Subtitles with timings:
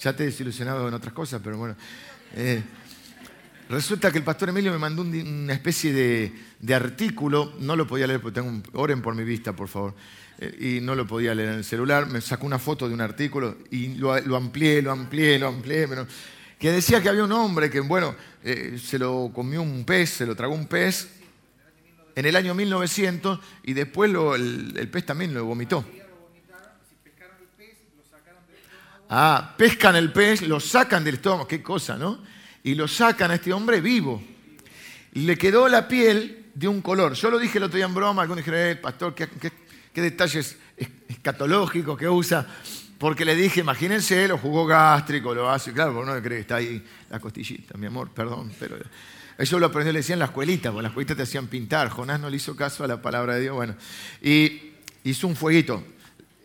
[0.00, 1.76] Ya te he desilusionado en otras cosas, pero bueno.
[2.34, 2.62] Eh,
[3.68, 8.20] resulta que el pastor Emilio me mandó una especie de, artículo, no lo podía leer
[8.20, 9.94] porque tengo un, oren por mi vista, por favor,
[10.38, 13.00] eh, y no lo podía leer en el celular, me sacó una foto de un
[13.00, 15.86] artículo y lo, amplié, lo amplié, lo amplié,
[16.58, 20.26] que decía que había un hombre que, bueno, eh, se lo comió un pez, se
[20.26, 21.08] lo tragó un pez
[22.14, 25.84] en el año 1900 y después el, pez también lo vomitó.
[29.12, 32.22] Ah, pescan el pez, lo sacan del estómago, qué cosa, ¿no?
[32.62, 34.22] Y lo sacan a este hombre vivo.
[35.14, 37.14] Le quedó la piel de un color.
[37.14, 39.28] Yo lo dije el otro día en broma, algunos dijeron, eh, pastor, qué,
[40.00, 40.56] detalles
[41.08, 42.46] escatológicos que usa.
[42.98, 46.56] Porque le dije, imagínense, lo jugó gástrico, lo hace, claro, porque no cree que está
[46.56, 48.76] ahí la costillita, mi amor, perdón, pero
[49.38, 51.88] eso lo aprendió, le decían en la escuelita, porque en la escuelita te hacían pintar.
[51.88, 53.56] Jonás no le hizo caso a la palabra de Dios.
[53.56, 53.74] Bueno,
[54.22, 55.82] y hizo un fueguito,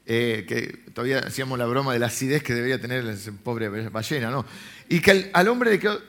[0.07, 4.29] eh, que todavía hacíamos la broma de la acidez que debería tener la pobre ballena,
[4.29, 4.45] ¿no?
[4.87, 5.99] Y que al, hombre le quedó,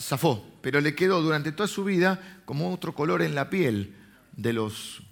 [0.00, 3.94] zafó, pero le quedó durante toda su vida como otro color en la piel
[4.32, 5.02] de los,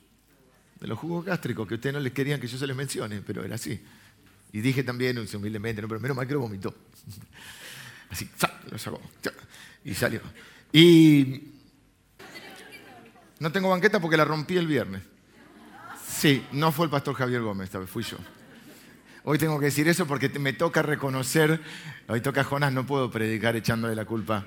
[0.81, 3.45] de los jugos gástricos, que ustedes no les querían que yo se les mencione, pero
[3.45, 3.81] era así.
[4.53, 6.75] Y dije también, humildemente, no, pero menos mal que lo vomitó.
[8.09, 8.31] Así,
[8.70, 9.00] lo sacó.
[9.84, 10.20] Y salió.
[10.72, 11.43] Y
[13.41, 15.03] no tengo banqueta porque la rompí el viernes.
[16.17, 18.17] Sí, no fue el pastor Javier Gómez, fui yo.
[19.25, 21.61] Hoy tengo que decir eso porque me toca reconocer,
[22.09, 24.47] hoy toca Jonás, no puedo predicar echándole la culpa.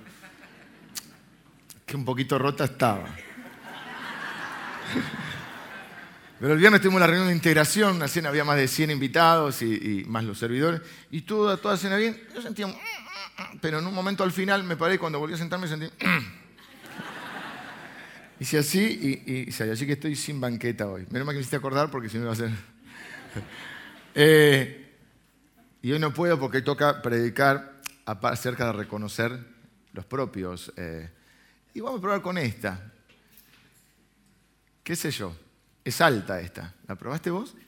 [1.86, 3.06] Que un poquito rota estaba.
[6.40, 9.62] Pero el viernes tuvimos la reunión de integración, la cena había más de 100 invitados
[9.62, 10.81] y, más los servidores,
[11.12, 12.20] y toda, toda cena bien.
[12.34, 12.75] Yo sentía un
[13.62, 15.88] pero en un momento al final me paré y cuando volví a sentarme sentí...
[18.40, 21.06] Hice así y, y, así que estoy sin banqueta hoy.
[21.09, 22.50] Menos mal que me hiciste acordar porque si no iba a ser...
[24.16, 24.90] Eh,
[25.84, 29.40] y hoy no puedo porque toca predicar acerca de reconocer
[29.94, 30.73] los propios.
[30.76, 31.09] Eh,
[31.76, 32.92] y vamos a probar con esta.
[34.84, 35.34] ¿Qué sé yo?
[35.86, 36.74] Es alta esta.
[36.88, 37.56] ¿La probaste vos?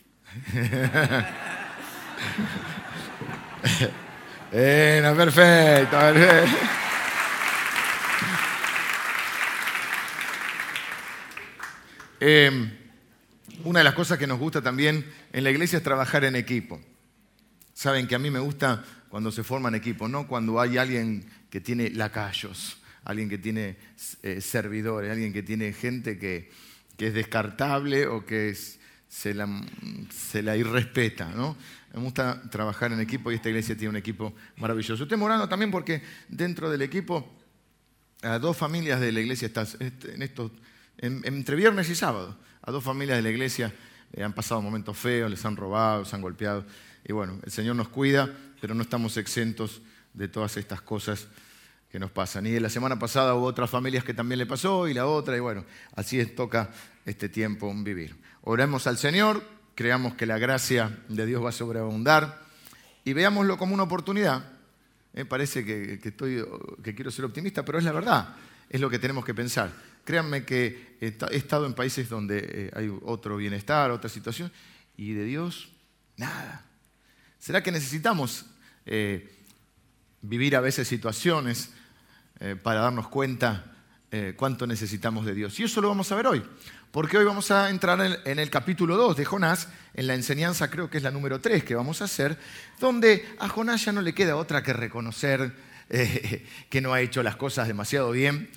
[4.52, 5.98] Bueno, perfecto.
[12.24, 12.70] Em,
[13.64, 16.80] una de las cosas que nos gusta también en la iglesia es trabajar en equipo.
[17.74, 21.60] Saben que a mí me gusta cuando se forman equipos, no cuando hay alguien que
[21.62, 23.76] tiene lacayos, alguien que tiene
[24.22, 26.52] eh, servidores, alguien que tiene gente que,
[27.00, 28.56] es descartable o que
[29.10, 31.28] se, la, irrespeta.
[31.92, 35.02] Me gusta trabajar en equipo y esta iglesia tiene un equipo maravilloso.
[35.02, 37.28] Estoy morando también porque dentro del equipo,
[38.22, 40.52] a dos familias de la iglesia, están en estos,
[41.02, 43.74] entre viernes y sábado, a dos familias de la iglesia
[44.14, 46.66] eh, han pasado momentos feos, les han robado, les han golpeado.
[47.04, 48.30] Y bueno, el Señor nos cuida,
[48.60, 49.82] pero no estamos exentos
[50.14, 51.28] de todas estas cosas
[51.92, 52.46] que nos pasan.
[52.46, 55.40] Y la semana pasada hubo otras familias que también le pasó y la otra, y
[55.40, 56.70] bueno, así es, toca
[57.06, 58.16] este tiempo vivir.
[58.44, 59.44] Oremos al Señor
[59.76, 62.42] creamos que la gracia de Dios va a sobreabundar
[63.04, 64.44] y veámoslo como una oportunidad.
[65.14, 66.46] Me parece que, estoy,
[66.84, 68.36] que quiero ser optimista, pero es la verdad,
[68.70, 69.72] es lo que tenemos que pensar.
[70.04, 74.52] Créanme que he estado en países donde eh, hay otro bienestar, otra situación,
[74.96, 75.70] y de Dios,
[76.18, 76.64] nada.
[77.40, 78.46] ¿Será que necesitamos
[78.86, 79.34] eh,
[80.22, 81.72] vivir a veces situaciones
[82.40, 83.68] eh, para darnos cuenta
[84.36, 85.58] cuánto necesitamos de Dios?
[85.58, 86.44] Y eso lo vamos a ver hoy
[86.92, 90.90] porque hoy vamos a entrar en el capítulo 2 de Jonás, en la enseñanza creo
[90.90, 92.38] que es la número 3 que vamos a hacer,
[92.82, 95.56] donde a Jonás ya no le queda otra que reconocer
[96.70, 98.50] que no ha hecho las cosas demasiado bien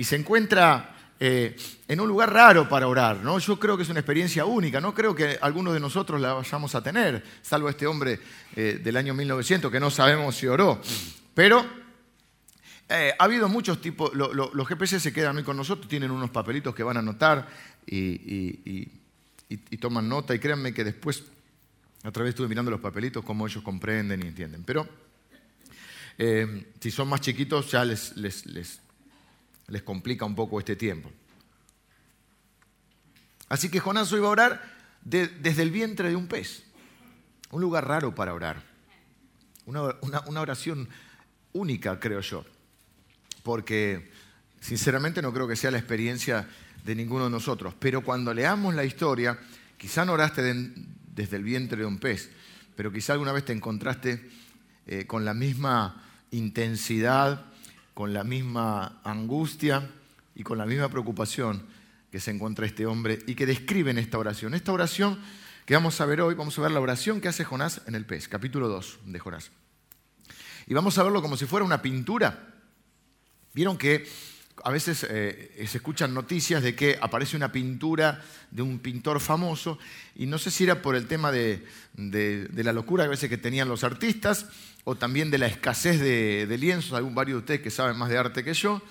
[0.00, 1.54] y se encuentra eh,
[1.86, 3.18] en un lugar raro para orar.
[3.18, 3.38] ¿no?
[3.38, 6.74] Yo creo que es una experiencia única, no creo que alguno de nosotros la vayamos
[6.74, 8.18] a tener, salvo este hombre
[8.56, 10.80] eh, del año 1900 que no sabemos si oró.
[11.34, 11.66] Pero
[12.88, 16.82] ha habido muchos tipos, los GPS se quedan hoy con nosotros, tienen unos papelitos que
[16.82, 17.46] van a anotar
[17.86, 18.88] y,
[19.78, 21.24] toman nota y créanme que después,
[22.04, 24.64] a través estuve mirando los papelitos, cómo ellos comprenden y entienden.
[24.64, 24.88] Pero
[26.16, 28.14] eh, si son más chiquitos ya les,
[29.82, 31.10] complica un poco este tiempo.
[33.48, 34.62] Así que Jonás va a orar
[35.02, 36.64] desde el vientre de un pez.
[37.50, 38.62] Un lugar raro para orar.
[39.66, 40.88] Una, una, oración
[41.52, 42.44] única, creo yo.
[43.42, 44.10] Porque
[44.60, 46.48] sinceramente no creo que sea la experiencia
[46.84, 47.74] de ninguno de nosotros.
[47.78, 49.38] Pero cuando leamos la historia,
[49.76, 50.42] quizá no oraste
[51.14, 52.30] desde el vientre de un pez,
[52.76, 54.30] pero quizá alguna vez te encontraste
[54.86, 57.49] eh, con la misma intensidad,
[58.00, 59.90] con la misma angustia
[60.34, 61.66] y con la misma preocupación
[62.10, 64.54] que se encuentra este hombre y que describe en esta oración.
[64.54, 65.20] Esta oración
[65.66, 68.06] que vamos a ver hoy, vamos a ver la oración que hace Jonás en el
[68.06, 69.50] pez, capítulo 2 de Jonás.
[70.66, 72.54] Y vamos a verlo como si fuera una pintura.
[73.52, 74.08] Vieron que
[74.64, 79.78] a veces eh, se escuchan noticias de que aparece una pintura de un pintor famoso
[80.14, 81.64] y no sé si era por el tema de,
[81.96, 84.46] la locura a veces que tenían los artistas
[84.84, 88.08] o también de la escasez de, de lienzos, algún varios de ustedes que saben más
[88.08, 88.82] de arte que yo,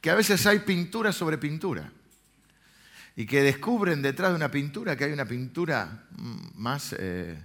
[0.00, 1.92] que a veces hay pintura sobre pintura
[3.18, 6.04] y que descubren detrás de una pintura que hay una pintura
[6.54, 7.36] más, eh,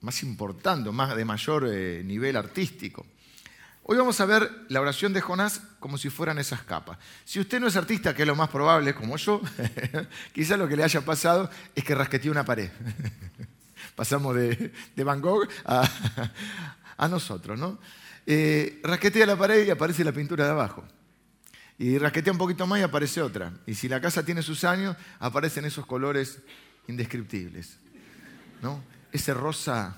[0.00, 3.04] más importante, más de mayor eh, nivel artístico.
[3.88, 6.98] Hoy vamos a ver la oración de Jonás como si fueran esas capas.
[7.24, 9.40] Si usted no es artista, que es lo más probable, como yo,
[10.32, 12.68] quizás lo que le haya pasado es que rasqueteó una pared.
[13.94, 14.72] Pasamos de,
[15.04, 17.78] Van Gogh a, nosotros, ¿no?
[18.26, 20.84] Eh, rasquetea la pared y aparece la pintura de abajo.
[21.78, 23.52] Y rasquetea un poquito más y aparece otra.
[23.68, 26.40] Y si la casa tiene sus años, aparecen esos colores
[26.88, 27.76] indescriptibles.
[28.62, 28.82] ¿No?
[29.12, 29.96] Ese rosa,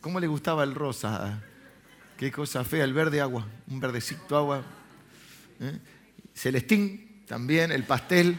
[0.00, 1.42] ¿cómo le gustaba el rosa?
[2.18, 4.60] Qué cosa fea, el verde agua, un verdecito agua.
[5.60, 5.78] ¿Eh?
[6.34, 8.36] Celestín también, el pastel.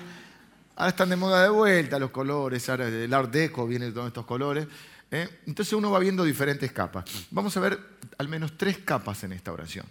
[0.76, 4.26] Ahora están de moda de vuelta los colores, ahora el Art Deco viene con estos
[4.26, 4.68] colores.
[5.10, 5.30] ¿eh?
[5.48, 7.06] Entonces uno va viendo diferentes capas.
[7.32, 7.80] Vamos a ver
[8.18, 9.86] al menos tres capas en esta oración.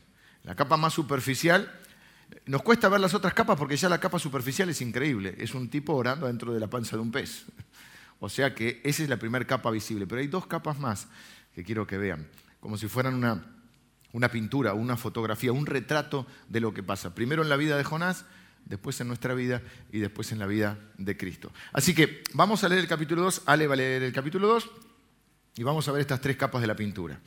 [0.45, 1.73] La capa más superficial
[2.45, 5.35] nos cuesta ver las otras capas porque ya la capa superficial es increíble.
[5.39, 7.47] Es un tipo orando dentro de la panza de un pez.
[8.21, 10.07] O sea que esa es la primera capa visible.
[10.07, 11.07] Pero hay dos capas más
[11.55, 12.29] que quiero que vean.
[12.61, 13.58] Como si fueran una,
[14.13, 17.15] una pintura, una fotografía, un retrato de lo que pasa.
[17.15, 18.25] Primero en la vida de Jonás,
[18.65, 19.63] después en nuestra vida
[19.93, 21.53] y después en la vida de Cristo.
[21.73, 23.43] Así que vamos a leer el capítulo 2.
[23.47, 24.71] Ale va a leer el capítulo 2
[25.57, 27.21] y vamos a ver estas tres capas de la pintura.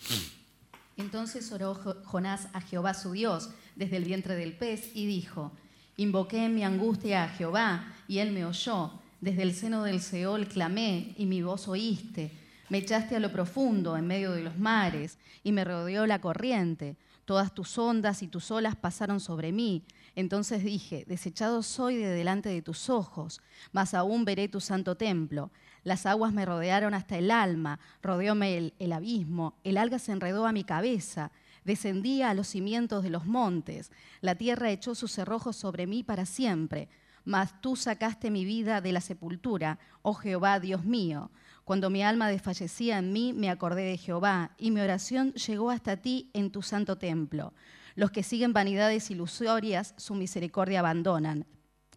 [0.98, 1.76] Entonces oró
[2.06, 5.52] Jonás a Jehová su Dios desde el vientre del pez y dijo,
[5.98, 8.92] invoqué en mi angustia a Jehová y él me oyó.
[9.20, 12.32] Desde el seno del Seol clamé y mi voz oíste.
[12.72, 16.96] Me echaste a lo profundo en medio de los mares y me rodeó la corriente.
[17.26, 19.84] Todas tus ondas y tus olas pasaron sobre mí.
[20.16, 23.42] Entonces dije, desechado soy de delante de tus ojos,
[23.74, 25.52] mas aún veré tu santo templo.
[25.84, 30.54] Las aguas me rodearon hasta el alma, rodeóme el, abismo, el alga se enredó a
[30.54, 31.34] mi cabeza,
[31.66, 33.92] descendía a los cimientos de los montes,
[34.22, 36.88] la tierra echó sus cerrojos sobre mí para siempre.
[37.26, 41.30] Mas tú sacaste mi vida de la sepultura, oh Jehová, Dios mío.
[41.64, 45.98] Cuando mi alma desfallecía en mí, me acordé de Jehová, y mi oración llegó hasta
[45.98, 47.54] ti en tu santo templo.
[47.96, 51.46] Los que siguen vanidades ilusorias, su misericordia abandonan.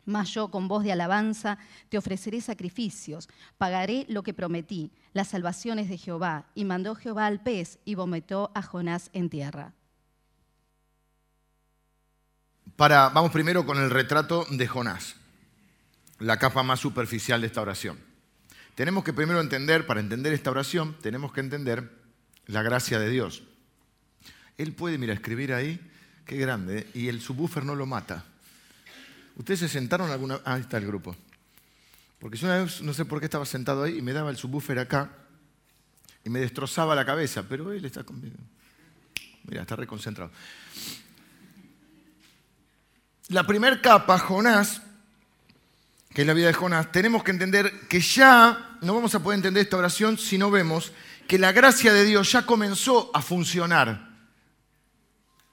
[0.05, 1.58] Mas yo con voz de alabanza
[1.88, 6.50] te ofreceré sacrificios, pagaré lo que prometí, las salvaciones de Jehová.
[6.55, 9.72] Y mandó Jehová al pez y vomitó a Jonás en tierra.
[12.76, 15.16] Vamos primero con el retrato de Jonás,
[16.19, 18.13] la capa más superficial de esta oración.
[18.75, 21.91] Tenemos que primero entender, para entender esta oración, tenemos que entender
[22.47, 23.43] la gracia de Dios.
[24.59, 25.81] Él puede, mira, escribir ahí,
[26.26, 28.25] qué grande, y el subwoofer no lo mata.
[29.37, 31.17] ¿Ustedes se sentaron alguna Ah, ahí está el grupo.
[32.19, 34.37] Porque yo una vez, no sé por qué estaba sentado ahí y me daba el
[34.37, 35.11] subwoofer acá
[36.25, 38.37] y me destrozaba la cabeza, pero él está conmigo.
[39.44, 40.31] Mira, está reconcentrado.
[43.29, 44.82] La primera capa, Jonás,
[46.14, 49.37] que es la vida de Jonás, tenemos que entender que ya no vamos a poder
[49.37, 50.93] entender esta oración si no vemos
[51.26, 54.14] que la gracia de Dios ya comenzó a funcionar.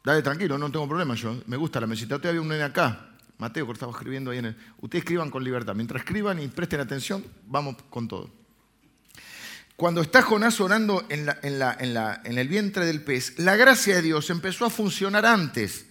[0.03, 1.41] Dale, tranquilo, no tengo problema yo.
[1.47, 2.15] Me gusta la mesita.
[2.15, 3.09] Usted había un nene acá.
[3.39, 4.57] Mateo, que estaba escribiendo ahí en el...
[4.81, 5.73] Ustedes escriban con libertad.
[5.73, 8.29] Mientras escriban y presten atención, vamos con todo.
[9.75, 14.65] Cuando está Jonás orando en, en el vientre del pez, la gracia de Dios empezó
[14.65, 15.87] a funcionar antes.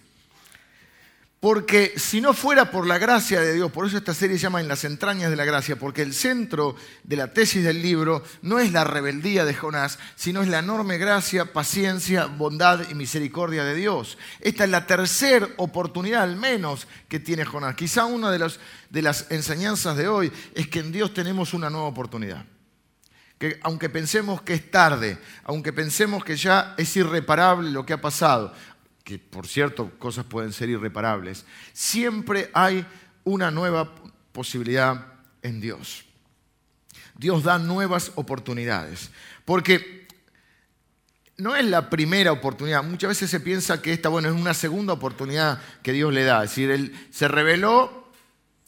[1.41, 4.61] Porque si no fuera por la gracia de Dios, por eso esta serie se llama
[4.61, 8.59] En las entrañas de la gracia, porque el centro de la tesis del libro no
[8.59, 13.73] es la rebeldía de Jonás, sino es la enorme gracia, paciencia, bondad y misericordia de
[13.73, 14.19] Dios.
[14.39, 17.73] Esta es la tercera oportunidad al menos que tiene Jonás.
[17.73, 18.51] Quizá una de,
[18.91, 22.45] de las enseñanzas de hoy es que en Dios tenemos una nueva oportunidad.
[23.39, 27.99] Que aunque pensemos que es tarde, aunque pensemos que ya es irreparable lo que ha
[27.99, 28.53] pasado,
[29.11, 32.85] que por cierto cosas pueden ser irreparables, siempre hay
[33.25, 33.93] una nueva
[34.31, 35.05] posibilidad
[35.41, 36.05] en Dios.
[37.17, 39.11] Dios da nuevas oportunidades,
[39.43, 40.07] porque
[41.35, 44.93] no es la primera oportunidad, muchas veces se piensa que esta, bueno, es una segunda
[44.93, 48.13] oportunidad que Dios le da, es decir, él se reveló,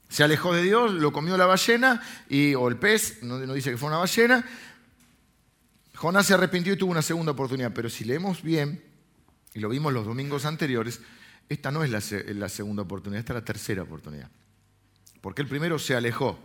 [0.10, 3.72] se alejó de Dios, lo comió la ballena, y, o el pez, no, no dice
[3.72, 4.46] que fue una ballena,
[5.96, 8.93] Jonás se arrepintió y tuvo una segunda oportunidad, pero si leemos bien,
[9.54, 11.00] y lo vimos los domingos anteriores,
[11.50, 14.30] esta no es la, segunda oportunidad, esta es la tercera oportunidad.
[15.22, 16.40] Porque el primero se alejó.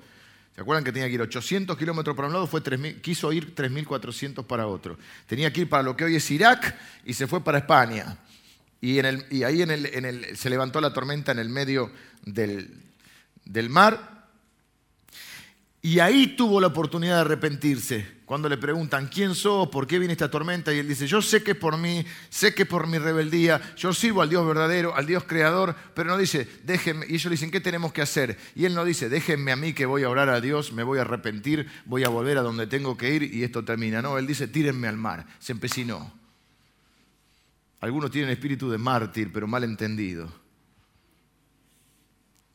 [0.54, 2.46] ¿Se acuerdan que tenía que ir 800 kilómetros para un lado?
[2.46, 2.62] Fue
[3.00, 4.98] quiso ir 3.400 para otro.
[5.26, 8.18] Tenía que ir para lo que hoy es Irak y se fue para España.
[8.80, 9.64] Y, ahí
[10.34, 11.90] se levantó la tormenta en el medio
[12.24, 12.82] del,
[13.44, 14.26] del mar.
[15.80, 19.68] Y ahí tuvo la oportunidad de arrepentirse cuando le preguntan, ¿quién sos?
[19.68, 20.70] ¿Por qué viene esta tormenta?
[20.70, 23.58] Y él dice, yo sé que es por mí, sé que es por mi rebeldía,
[23.75, 27.50] yo sirvo al Dios verdadero, al Dios creador, pero no dice, déjenme, y ellos dicen,
[27.50, 28.37] ¿qué tenemos que hacer?
[28.54, 30.99] Y él no dice, déjenme a mí que voy a orar a Dios, me voy
[30.99, 34.02] a arrepentir, voy a volver a donde tengo que ir y esto termina.
[34.02, 36.12] No, él dice, tírenme al mar, se empecinó.
[37.80, 40.30] Algunos tienen espíritu de mártir, pero mal entendido.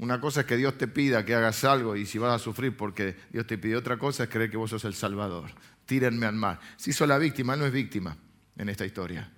[0.04, 2.76] Una cosa es que Dios te pida que hagas algo y si vas a sufrir
[2.76, 5.50] porque Dios te pide otra cosa es creer que vos sos el Salvador.
[5.86, 6.60] Tírenme al mar.
[6.76, 8.18] Si sos la víctima, no es víctima
[8.58, 9.32] en esta historia.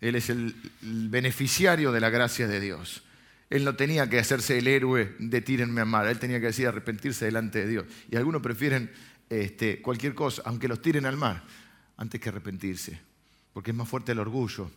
[0.00, 3.04] Él es el beneficiario de la gracia de Dios.
[3.50, 6.08] Él no tenía que hacerse el héroe de tírenme al mar.
[6.08, 7.84] Él tenía que decir arrepentirse delante de Dios.
[8.10, 8.90] Y algunos prefieren
[9.30, 11.44] este, cualquier cosa, aunque los tiren al mar,
[11.98, 12.98] antes que arrepentirse.
[13.52, 14.72] Porque es más fuerte el orgullo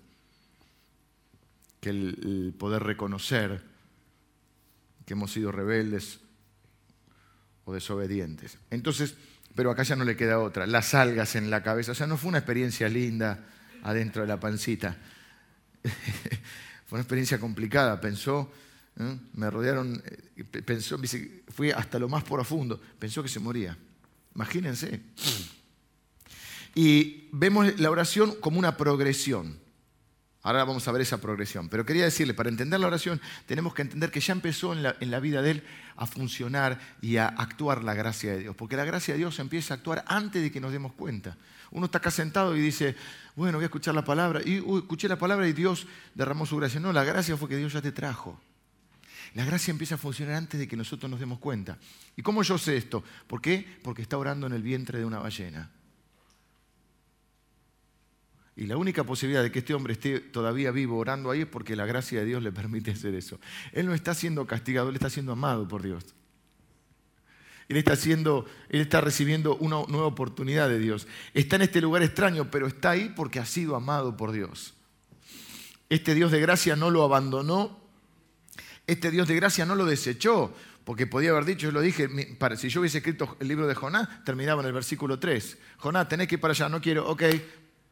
[1.81, 3.74] que el poder reconocer
[5.05, 6.19] que hemos sido rebeldes
[7.65, 8.57] o desobedientes.
[8.69, 9.15] Entonces,
[9.55, 11.93] pero acá ya no le queda otra, las algas en la cabeza.
[11.93, 13.45] O sea, no fue una experiencia linda
[13.83, 14.97] adentro de la pancita.
[16.85, 18.01] fue una experiencia complicada.
[18.01, 18.51] Pensó,
[18.99, 19.17] ¿eh?
[19.33, 20.99] me rodearon, eh, pensó,
[21.49, 22.81] fui hasta lo más profundo.
[22.99, 23.77] Pensó que se moría.
[24.35, 25.01] Imagínense.
[26.75, 29.57] Y vemos la oración como una progresión.
[30.45, 31.69] Ahora vamos a ver esa progresión.
[31.69, 35.19] Pero quería decirle, para entender la oración, tenemos que entender que ya empezó en la,
[35.19, 35.63] vida de él
[35.95, 38.55] a funcionar y a actuar la gracia de Dios.
[38.55, 41.35] Porque la gracia de Dios empieza a actuar antes de que nos demos cuenta.
[41.71, 42.95] Uno está acá sentado y dice,
[43.35, 44.39] bueno, voy a escuchar la palabra.
[44.45, 46.79] Y escuché la palabra y Dios derramó su gracia.
[46.79, 48.39] No, la gracia fue que Dios ya te trajo.
[49.33, 51.79] La gracia empieza a funcionar antes de que nosotros nos demos cuenta.
[52.15, 53.03] ¿Y cómo yo sé esto?
[53.25, 53.79] ¿Por qué?
[53.81, 55.71] Porque está orando en el vientre de una ballena.
[58.57, 61.75] Y la única posibilidad de que este hombre esté todavía vivo orando ahí es porque
[61.75, 63.39] la gracia de Dios le permite hacer eso.
[63.73, 66.05] Él no está siendo castigado, él está siendo amado por Dios.
[67.67, 71.07] Él está, él está recibiendo una nueva oportunidad de Dios.
[71.33, 74.73] Está en este lugar extraño, pero está ahí porque ha sido amado por Dios.
[75.89, 77.83] Este Dios de gracia no lo abandonó.
[78.87, 80.53] Este Dios de gracia no lo desechó.
[80.85, 82.07] Porque podía haber dicho, yo lo dije,
[82.57, 85.57] si yo hubiese escrito el libro de Jonás, terminaba en el versículo 3.
[85.77, 87.23] Jonás, tenés que ir para allá, no quiero, ok,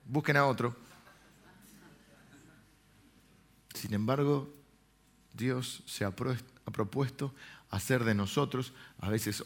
[0.05, 0.75] busquen a otro.
[3.74, 4.53] Sin embargo,
[5.33, 7.33] Dios se ha propuesto
[7.69, 9.43] hacer de nosotros, a veces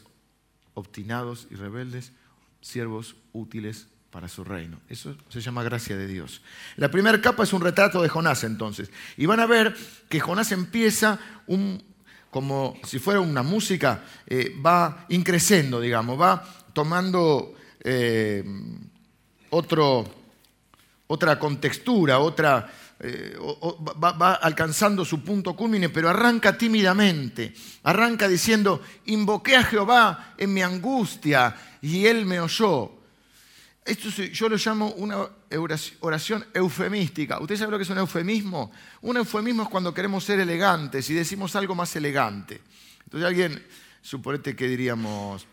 [0.74, 2.12] obstinados y rebeldes,
[2.60, 4.80] siervos útiles para su reino.
[4.88, 6.42] Eso se llama gracia de Dios.
[6.76, 8.90] La primera capa es un retrato de Jonás entonces.
[9.16, 9.76] Y van a ver
[10.08, 11.18] que Jonás empieza
[12.30, 18.44] como si fuera una música, eh, va increciendo, digamos, va tomando eh,
[19.50, 20.04] otro,
[21.08, 23.36] otra contextura, otra, eh,
[24.02, 30.62] va, alcanzando su punto culmine, pero arranca tímidamente, arranca diciendo, invoqué a Jehová en mi
[30.62, 32.92] angustia y él me oyó.
[33.84, 35.26] Esto yo lo llamo una
[36.00, 37.40] oración eufemística.
[37.40, 38.70] ¿Usted sabe lo que es un eufemismo?
[39.00, 42.60] Un eufemismo es cuando queremos ser elegantes y decimos algo más elegante.
[43.04, 43.66] Entonces alguien,
[44.02, 45.46] suponete que diríamos,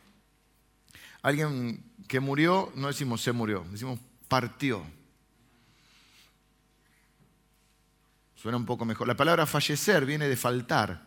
[1.21, 4.83] alguien que murió, no decimos se murió, decimos partió.
[8.45, 9.07] Suena un poco mejor.
[9.07, 11.01] La palabra fallecer viene de faltar.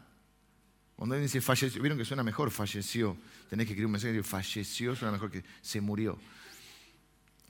[0.97, 3.17] Cuando alguien dice falleció, vieron que suena mejor, falleció.
[3.49, 6.19] Tenés que escribir un mensaje que falleció, suena mejor que se murió.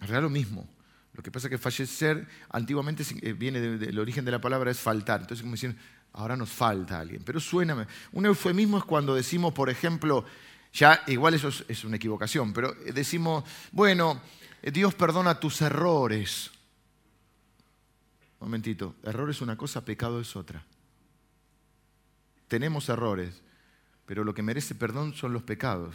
[0.02, 0.68] Es lo mismo.
[1.14, 4.78] Lo que pasa es que fallecer antiguamente eh, viene del origen de la palabra es
[4.78, 5.22] faltar.
[5.22, 5.74] Entonces, como dicen,
[6.12, 7.22] ahora nos falta alguien.
[7.24, 7.88] Pero suena.
[8.12, 10.26] Un eufemismo es cuando decimos, por ejemplo,
[10.70, 13.42] ya igual eso es una equivocación, pero decimos,
[13.72, 14.20] bueno,
[14.60, 16.50] Dios perdona tus errores.
[18.40, 20.64] Momentito, error es una cosa, pecado es otra.
[22.46, 23.42] Tenemos errores,
[24.06, 25.94] pero lo que merece perdón son los pecados.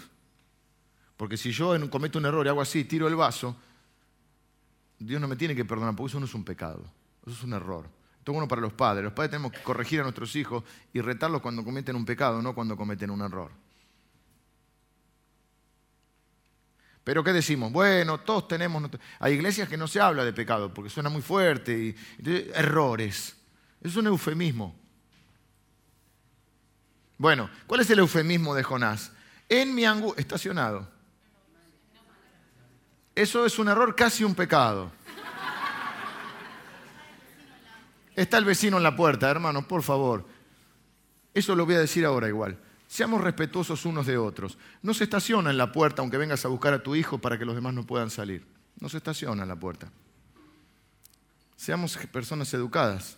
[1.17, 3.55] Porque si yo cometo un error y hago así, tiro el vaso,
[4.99, 6.83] Dios no me tiene que perdonar, porque eso no es un pecado,
[7.25, 7.87] eso es un error.
[8.19, 9.03] Esto es bueno para los padres.
[9.03, 12.55] Los padres tenemos que corregir a nuestros hijos y retarlos cuando cometen un pecado, no
[12.55, 13.51] cuando cometen un error.
[17.03, 17.71] Pero ¿qué decimos?
[17.71, 18.89] Bueno, todos tenemos...
[19.19, 21.77] Hay iglesias que no se habla de pecado porque suena muy fuerte.
[21.77, 21.95] Y,
[22.53, 23.35] errores.
[23.81, 24.75] Es un eufemismo.
[27.17, 29.11] Bueno, ¿cuál es el eufemismo de Jonás?
[29.49, 30.21] En mi angustia...
[30.21, 30.89] Estacionado.
[33.15, 34.91] Eso es un error, casi un pecado.
[38.15, 40.25] Está el vecino en la puerta, hermanos, por favor.
[41.33, 42.57] Eso lo voy a decir ahora igual.
[42.93, 44.55] Seamos respetuosos unos de otros.
[44.83, 47.43] No se estaciona en la puerta aunque vengas a buscar a tu hijo para que
[47.43, 48.45] los demás no puedan salir.
[48.79, 49.91] No se estaciona en la puerta.
[51.55, 53.17] Seamos personas educadas.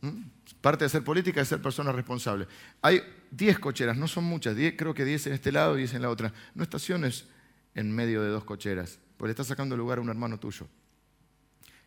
[0.00, 0.22] ¿Mm?
[0.62, 2.48] Parte de hacer política es ser personas responsables.
[2.80, 6.00] Hay 10 cocheras, no son muchas, creo que 10 en este lado y 10 en
[6.00, 6.32] la otra.
[6.54, 7.26] No estaciones
[7.74, 10.66] en medio de dos cocheras, porque le estás sacando lugar a un hermano tuyo.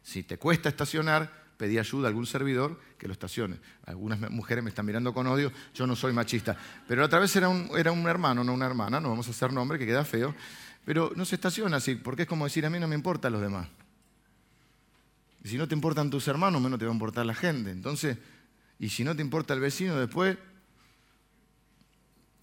[0.03, 3.57] Si te cuesta estacionar, pedí ayuda a algún servidor que lo estacione.
[3.85, 6.57] Algunas mujeres me están mirando con odio, yo no soy machista.
[6.87, 9.53] Pero otra vez era un, era un hermano, no una hermana, no vamos a hacer
[9.53, 10.33] nombre, que queda feo.
[10.85, 13.41] Pero no se estaciona así, porque es como decir, a mí no me importan los
[13.41, 13.67] demás.
[15.43, 17.71] Y si no te importan tus hermanos, menos te va a importar la gente.
[17.71, 18.17] Entonces,
[18.79, 20.37] y si no te importa el vecino después,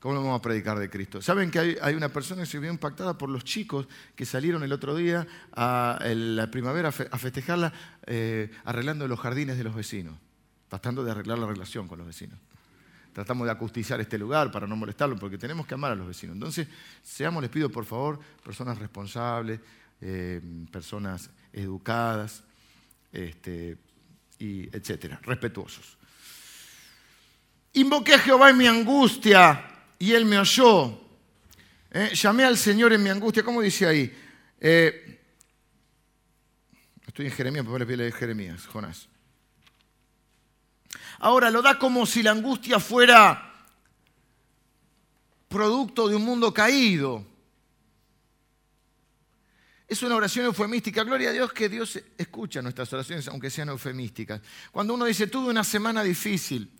[0.00, 1.22] ¿cómo lo vamos a predicar de Cristo?
[1.22, 4.72] ¿Saben que hay, una persona que se vio impactada por los chicos que salieron el
[4.72, 7.72] otro día a la primavera a festejarla
[8.06, 10.18] eh, arreglando los jardines de los vecinos,
[10.68, 12.38] tratando de arreglar la relación con los vecinos?
[13.12, 16.34] Tratamos de acustizar este lugar para no molestarlo, porque tenemos que amar a los vecinos.
[16.34, 16.68] Entonces,
[17.02, 19.60] seamos, les pido por favor, personas responsables,
[20.00, 20.40] eh,
[20.70, 22.44] personas educadas,
[23.12, 23.76] este,
[24.38, 25.98] y etcétera, respetuosos.
[27.74, 29.66] Invoqué a Jehová en mi angustia
[30.00, 30.98] y él me oyó.
[31.90, 33.44] Eh, llamé al Señor en mi angustia.
[33.44, 34.12] ¿Cómo dice ahí?
[34.58, 35.20] Eh,
[37.06, 39.08] estoy en Jeremías, pero le de Jeremías, Jonás.
[41.18, 43.68] Ahora lo da como si la angustia fuera
[45.48, 47.26] producto de un mundo caído.
[49.86, 51.04] Es una oración eufemística.
[51.04, 54.40] Gloria a Dios que Dios escucha nuestras oraciones, aunque sean eufemísticas.
[54.70, 56.79] Cuando uno dice, tuve una semana difícil,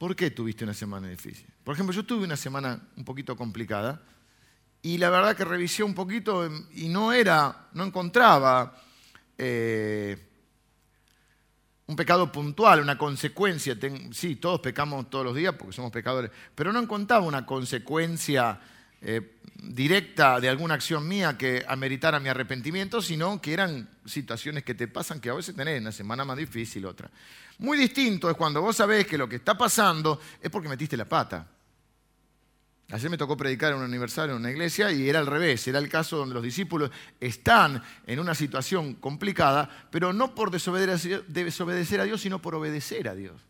[0.00, 1.46] ¿Por qué tuviste una semana difícil?
[1.62, 4.00] Por ejemplo, yo tuve una semana un poquito complicada
[4.80, 8.80] y la verdad que revisé un poquito y no era, no encontraba
[9.36, 10.16] eh,
[11.84, 13.76] un pecado puntual, una consecuencia.
[14.12, 18.58] sí, todos pecamos todos los días porque somos pecadores, pero no encontraba una consecuencia
[19.02, 24.74] eh, directa de alguna acción mía que ameritara mi arrepentimiento, sino que eran situaciones que
[24.74, 27.10] te pasan que a veces tenés una semana más difícil, otra.
[27.58, 31.04] Muy distinto es cuando vos sabés que lo que está pasando es porque metiste la
[31.04, 31.46] pata.
[32.92, 35.78] Ayer me tocó predicar en un aniversario en una iglesia y era al revés, era
[35.78, 42.04] el caso donde los discípulos están en una situación complicada, pero no por desobedecer a
[42.04, 43.40] Dios, sino por obedecer a Dios.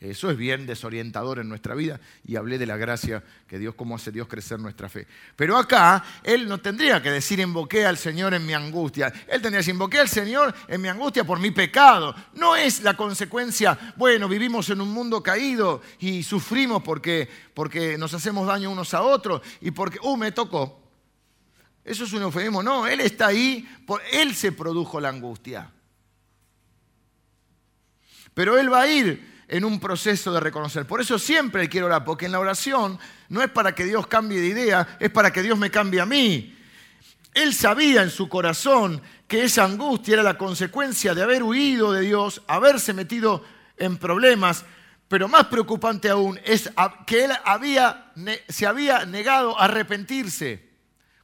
[0.00, 3.96] Eso es bien desorientador en nuestra vida y hablé de la gracia que Dios, cómo
[3.96, 5.06] hace Dios crecer nuestra fe.
[5.36, 9.08] Pero acá Él no tendría que decir invoqué al Señor en mi angustia.
[9.08, 12.14] Él tendría que decir invoqué al Señor en mi angustia por mi pecado.
[12.32, 18.14] No es la consecuencia, bueno, vivimos en un mundo caído y sufrimos porque, porque nos
[18.14, 20.80] hacemos daño unos a otros y porque, uh, me tocó.
[21.84, 22.62] Eso es un eufemismo.
[22.62, 25.70] No, Él está ahí, por, Él se produjo la angustia.
[28.32, 30.86] Pero Él va a ir en un proceso de reconocer.
[30.86, 34.40] Por eso siempre quiero orar, porque en la oración no es para que Dios cambie
[34.40, 36.56] de idea, es para que Dios me cambie a mí.
[37.34, 42.02] Él sabía en su corazón que esa angustia era la consecuencia de haber huido de
[42.02, 43.44] Dios, haberse metido
[43.76, 44.64] en problemas,
[45.08, 46.70] pero más preocupante aún es
[47.04, 48.12] que él había,
[48.48, 50.69] se había negado a arrepentirse.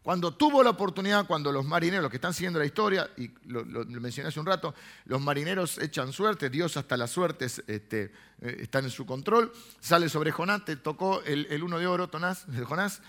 [0.07, 3.64] Cuando tuvo la oportunidad, cuando los marineros, los que están siguiendo la historia, y lo,
[3.87, 4.73] mencioné hace un rato,
[5.07, 10.09] los marineros echan suerte, Dios hasta las suertes este, eh, están en su control, sale
[10.09, 12.09] sobre Jonás, te tocó el, uno de oro,
[12.66, 13.03] Jonás,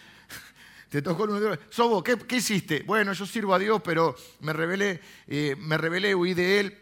[0.89, 1.61] te tocó el uno de oro.
[1.69, 2.81] Sobo, ¿qué, hiciste?
[2.81, 6.77] Bueno, yo sirvo a Dios, pero me rebelé, eh, me rebelé, huí de Él,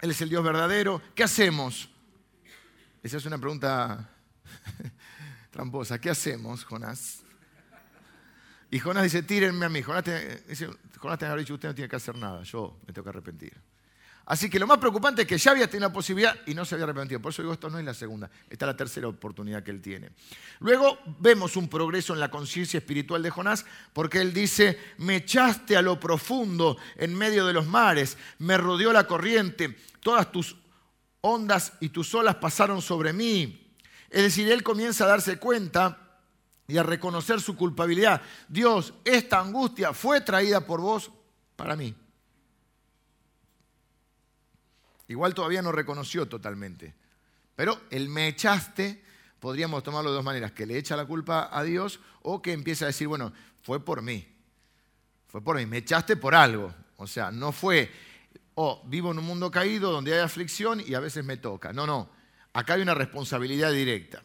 [0.00, 1.88] Él es el Dios verdadero, ¿qué hacemos?
[3.04, 4.10] Esa es una pregunta
[5.52, 7.23] tramposa, ¿qué hacemos, Jonás?
[8.74, 9.82] Y Jonás dice, tírenme a mí.
[9.82, 10.02] Jonás,
[10.48, 13.52] dice, Jonás tiene dicho, usted no tiene que hacer nada, yo me tengo que arrepentir.
[14.26, 16.74] Así que lo más preocupante es que ya había tenido la posibilidad y no se
[16.74, 17.20] había arrepentido.
[17.20, 19.80] Por eso digo, esto no es la segunda, esta es la tercera oportunidad que él
[19.80, 20.10] tiene.
[20.58, 25.76] Luego vemos un progreso en la conciencia espiritual de Jonás, porque él dice, me echaste
[25.76, 30.56] a lo profundo en medio de los mares, me rodeó la corriente, todas tus
[31.20, 33.72] ondas y tus olas pasaron sobre mí.
[34.10, 36.03] Es decir, él comienza a darse cuenta
[36.66, 38.22] y a reconocer su culpabilidad.
[38.48, 41.10] Dios, esta angustia fue traída por vos
[41.56, 41.94] para mí.
[45.08, 46.94] Igual todavía no reconoció totalmente.
[47.54, 49.02] Pero el me echaste,
[49.38, 52.86] podríamos tomarlo de dos maneras, que le echa la culpa a Dios o que empieza
[52.86, 54.26] a decir, bueno, fue por mí.
[55.28, 56.74] Fue por mí, me echaste por algo.
[56.96, 57.90] O sea, no fue,
[58.54, 61.72] oh, vivo en un mundo caído donde hay aflicción y a veces me toca.
[61.72, 62.08] No, no,
[62.52, 64.22] acá hay una responsabilidad directa.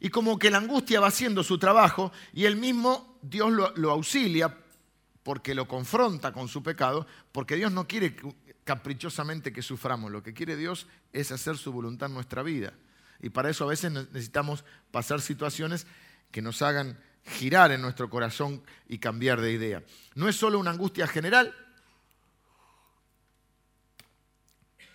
[0.00, 4.56] Y como que la angustia va haciendo su trabajo y él mismo, Dios lo, auxilia
[5.22, 8.16] porque lo confronta con su pecado, porque Dios no quiere
[8.64, 12.74] caprichosamente que suframos, lo que quiere Dios es hacer su voluntad en nuestra vida.
[13.20, 15.86] Y para eso a veces necesitamos pasar situaciones
[16.30, 19.82] que nos hagan girar en nuestro corazón y cambiar de idea.
[20.14, 21.54] No es solo una angustia general,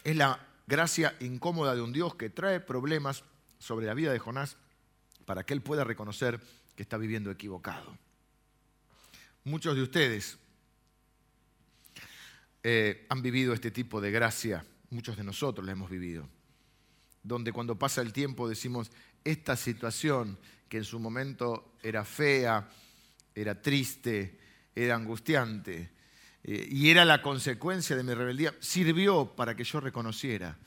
[0.03, 3.23] es la gracia incómoda de un Dios que trae problemas
[3.59, 4.57] sobre la vida de Jonás
[5.25, 6.39] para que él pueda reconocer
[6.75, 7.97] que está viviendo equivocado.
[9.43, 10.37] Muchos de ustedes
[12.63, 16.29] eh, han vivido este tipo de gracia, muchos de nosotros la hemos vivido,
[17.21, 18.91] donde cuando pasa el tiempo decimos,
[19.23, 20.37] esta situación
[20.69, 22.69] que en su momento era fea,
[23.35, 24.39] era triste,
[24.75, 25.91] era angustiante,
[26.43, 30.57] eh, y era la consecuencia de mi rebeldía, sirvió para que yo reconociera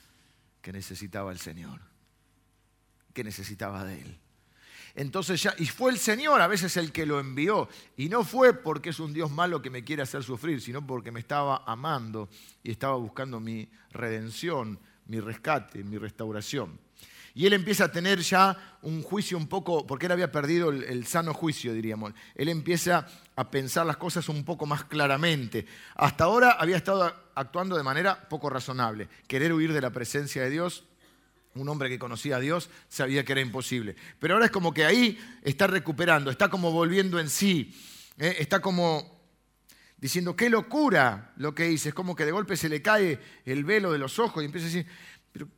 [0.61, 1.81] que necesitaba al Señor,
[3.13, 4.21] que necesitaba de Él.
[4.97, 7.69] Entonces ya, y fue el Señor a veces el que lo envió.
[7.99, 11.13] Y no fue porque es un Dios malo que me quiere hacer sufrir, sino porque
[11.13, 12.31] me estaba amando
[12.63, 16.81] y estaba buscando mi redención, mi rescate, mi restauración.
[17.35, 20.85] Y él empieza a tener ya un juicio un poco, porque él había perdido el,
[20.85, 22.15] el, sano juicio, diríamos.
[22.35, 23.07] Él empieza
[23.37, 25.67] a pensar las cosas un poco más claramente.
[25.97, 29.11] Hasta ahora había estado actuando de manera poco razonable.
[29.29, 30.85] Querer huir de la presencia de Dios
[31.61, 33.97] un hombre que conocía a Dios sabía que era imposible.
[34.19, 37.75] Pero ahora es como que ahí está recuperando, está como volviendo en sí,
[38.19, 38.37] ¿eh?
[38.39, 39.17] está como
[39.97, 41.91] diciendo, qué locura lo que hice.
[41.91, 44.67] Es como que de golpe se le cae el velo de los ojos y empieza
[44.67, 44.87] a decir,
[45.33, 45.49] pero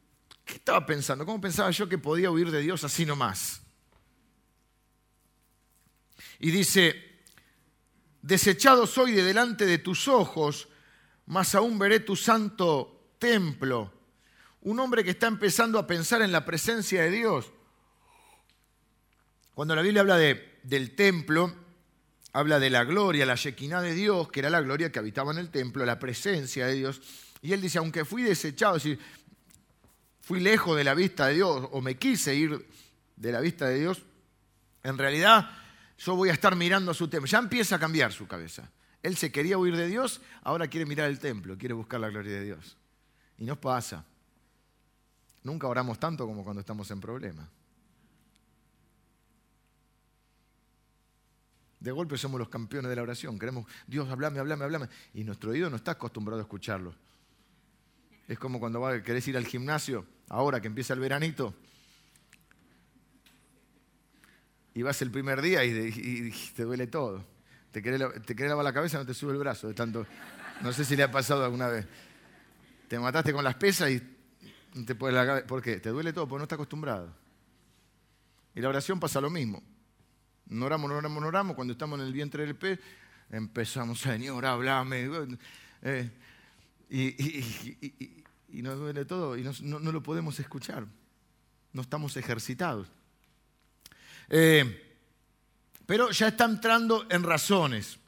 [0.44, 1.26] ¿qué estaba pensando?
[1.26, 3.62] ¿Cómo pensaba yo que podía huir de Dios así nomás?
[6.38, 7.20] Y dice,
[8.22, 10.68] desechado soy de delante de tus ojos,
[11.26, 13.97] mas aún veré tu santo templo
[14.62, 17.50] un hombre que está empezando a pensar en la presencia de Dios.
[19.54, 21.54] Cuando la Biblia habla de, del templo,
[22.32, 25.38] habla de la gloria, la Shekinah de Dios, que era la gloria que habitaba en
[25.38, 27.00] el templo, la presencia de Dios.
[27.42, 29.00] Y él dice, aunque fui desechado, es decir,
[30.20, 32.66] fui lejos de la vista de Dios o me quise ir
[33.16, 34.02] de la vista de Dios,
[34.82, 35.50] en realidad
[35.98, 37.26] yo voy a estar mirando a su templo.
[37.26, 38.70] Ya empieza a cambiar su cabeza.
[39.02, 42.34] Él se quería huir de Dios, ahora quiere mirar el templo, quiere buscar la gloria
[42.34, 42.76] de Dios.
[43.38, 44.04] Y nos pasa.
[45.44, 47.48] Nunca oramos tanto como cuando estamos en problemas.
[51.80, 53.38] De golpe somos los campeones de la oración.
[53.38, 54.88] Queremos, Dios, hablame, hablame, hablame.
[55.14, 56.94] Y nuestro oído no está acostumbrado a escucharlo.
[58.26, 61.54] Es como cuando querés ir al gimnasio, ahora que empieza el veranito,
[64.78, 67.24] y vas el primer día y, te duele todo.
[67.72, 68.00] Te querés,
[68.48, 70.06] lavar la cabeza, no te sube el brazo de tanto.
[70.60, 71.84] No sé si le ha pasado alguna vez.
[72.86, 74.00] Te mataste con las pesas y
[74.86, 75.80] te ¿Por qué?
[75.80, 77.12] Te duele todo porque no estás acostumbrado.
[78.54, 79.62] Y la oración pasa lo mismo.
[80.46, 81.54] No oramos, no oramos, no oramos.
[81.54, 82.80] Cuando estamos en el vientre del pez,
[83.30, 85.08] empezamos, Señor, háblame.
[85.82, 86.10] Eh,
[86.90, 90.86] y, nos duele todo y no, lo podemos escuchar.
[91.72, 92.88] No estamos ejercitados.
[94.30, 94.96] Eh,
[95.86, 97.98] pero ya está entrando en razones.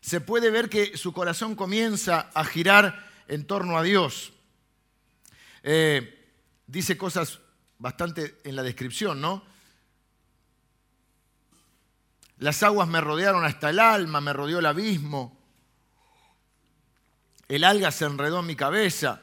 [0.00, 4.32] Se puede ver que su corazón comienza a girar en torno a Dios.
[5.62, 6.32] Eh,
[6.66, 7.40] dice cosas
[7.78, 9.44] bastante en la descripción, ¿no?
[12.38, 15.38] Las aguas me rodearon hasta el alma, me rodeó el abismo.
[17.48, 19.20] El alga se enredó en mi cabeza.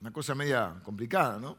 [0.00, 1.58] Una cosa media complicada, ¿no?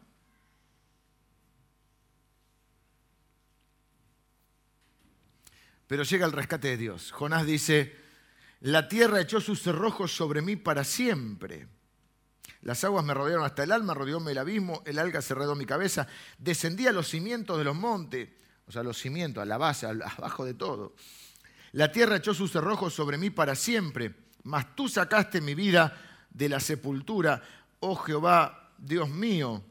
[5.87, 7.11] Pero llega el rescate de Dios.
[7.11, 7.95] Jonás dice,
[8.61, 11.67] la tierra echó sus cerrojos sobre mí para siempre.
[12.65, 15.67] Las aguas me rodearon hasta el alma, rodeóme el abismo, el alga se redó mi
[15.67, 16.07] cabeza.
[16.39, 18.27] Descendí a los cimientos de los montes,
[18.65, 20.95] o sea, los cimientos, a la base, abajo de todo.
[21.73, 25.95] La tierra echó sus cerrojos sobre mí para siempre, mas tú sacaste mi vida
[26.31, 27.43] de la sepultura.
[27.81, 29.61] Oh Jehová, Dios mío,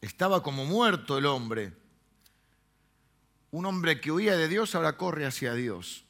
[0.00, 1.72] estaba como muerto el hombre.
[3.52, 6.04] Un hombre que huía de Dios ahora corre hacia Dios.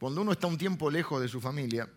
[0.00, 1.90] Cuando uno está un tiempo lejos de su familia,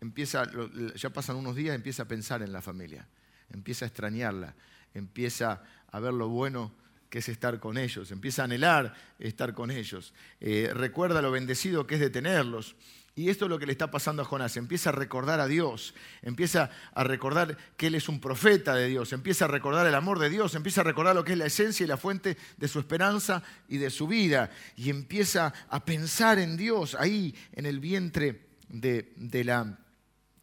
[0.00, 0.50] empieza,
[0.94, 3.06] ya pasan unos días, empieza a pensar en la familia,
[3.50, 4.54] empieza a extrañarla,
[4.94, 6.72] empieza a ver lo bueno
[7.10, 11.86] que es estar con ellos, empieza a anhelar estar con ellos, eh, recuerda lo bendecido
[11.86, 12.76] que es de tenerlos.
[13.18, 14.56] Y esto es lo que le está pasando a Jonás.
[14.56, 19.12] Empieza a recordar a Dios, empieza a recordar que Él es un profeta de Dios,
[19.12, 21.82] empieza a recordar el amor de Dios, empieza a recordar lo que es la esencia
[21.82, 24.52] y la fuente de su esperanza y de su vida.
[24.76, 29.76] Y empieza a pensar en Dios ahí en el vientre de, de la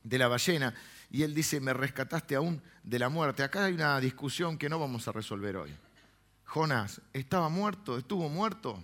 [0.05, 0.73] de la ballena,
[1.09, 3.43] y él dice, me rescataste aún de la muerte.
[3.43, 5.75] Acá hay una discusión que no vamos a resolver hoy.
[6.45, 7.97] Jonás, ¿estaba muerto?
[7.97, 8.81] ¿Estuvo muerto?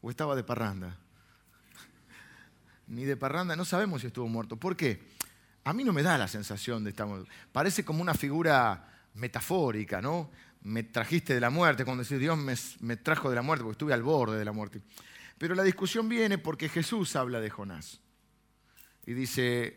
[0.00, 0.96] ¿O estaba de parranda?
[2.86, 4.56] Ni de parranda, no sabemos si estuvo muerto.
[4.56, 5.08] ¿Por qué?
[5.64, 7.28] A mí no me da la sensación de estar muerto.
[7.52, 10.30] Parece como una figura metafórica, ¿no?
[10.62, 13.74] Me trajiste de la muerte, cuando decís Dios me, me trajo de la muerte, porque
[13.74, 14.80] estuve al borde de la muerte.
[15.36, 18.00] Pero la discusión viene porque Jesús habla de Jonás.
[19.10, 19.76] Y dice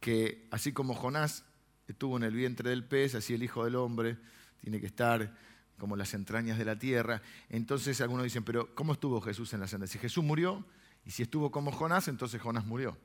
[0.00, 1.44] que así como Jonás
[1.86, 4.18] estuvo en el vientre del pez, así el Hijo del Hombre
[4.60, 5.32] tiene que estar
[5.78, 7.22] como las entrañas de la tierra.
[7.50, 9.86] Entonces algunos dicen, pero ¿cómo estuvo Jesús en la senda?
[9.86, 10.66] Si Jesús murió,
[11.04, 12.98] y si estuvo como Jonás, entonces Jonás murió.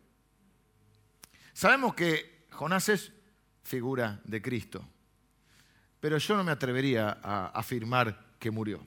[1.54, 3.12] Sabemos que Jonás es
[3.62, 4.84] figura de Cristo,
[6.00, 8.84] pero yo no me atrevería a afirmar que murió.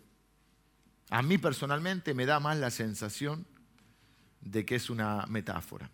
[1.10, 3.46] A mí personalmente me da más la sensación
[4.42, 5.90] de que es una metáfora.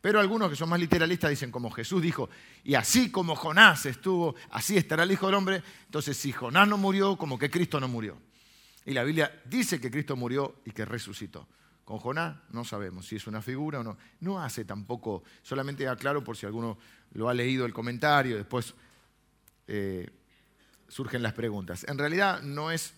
[0.00, 2.28] Pero algunos que son más literalistas dicen, como Jesús dijo,
[2.64, 6.76] y así como Jonás estuvo, así estará el Hijo del Hombre, entonces si Jonás no
[6.76, 8.18] murió, como que Cristo no murió.
[8.84, 11.46] Y la Biblia dice que Cristo murió y que resucitó.
[11.84, 13.96] Con Jonás no sabemos si es una figura o no.
[14.20, 16.78] No hace tampoco, solamente aclaro por si alguno
[17.12, 18.74] lo ha leído el comentario, después
[19.68, 20.10] eh,
[20.88, 21.84] surgen las preguntas.
[21.88, 22.94] En realidad no es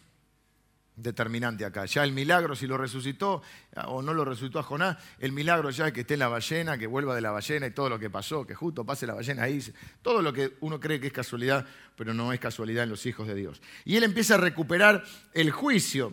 [0.97, 1.85] determinante acá.
[1.87, 3.43] Ya el milagro, si lo resucitó
[3.87, 6.79] o no lo resucitó a Jonás, el milagro ya es que esté en la ballena,
[6.79, 9.43] que vuelva de la ballena y todo lo que pasó, que justo pase la ballena
[9.43, 9.63] ahí,
[10.03, 13.27] todo lo que uno cree que es casualidad, pero no es casualidad en los hijos
[13.27, 13.61] de Dios.
[13.85, 16.13] Y él empieza a recuperar el juicio.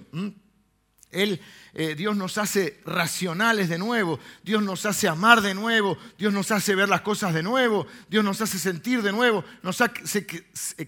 [1.12, 1.42] Él,
[1.74, 6.52] eh, Dios nos hace racionales de nuevo, Dios nos hace amar de nuevo, Dios nos
[6.52, 10.26] hace ver las cosas de nuevo, Dios nos hace sentir de nuevo, nos hace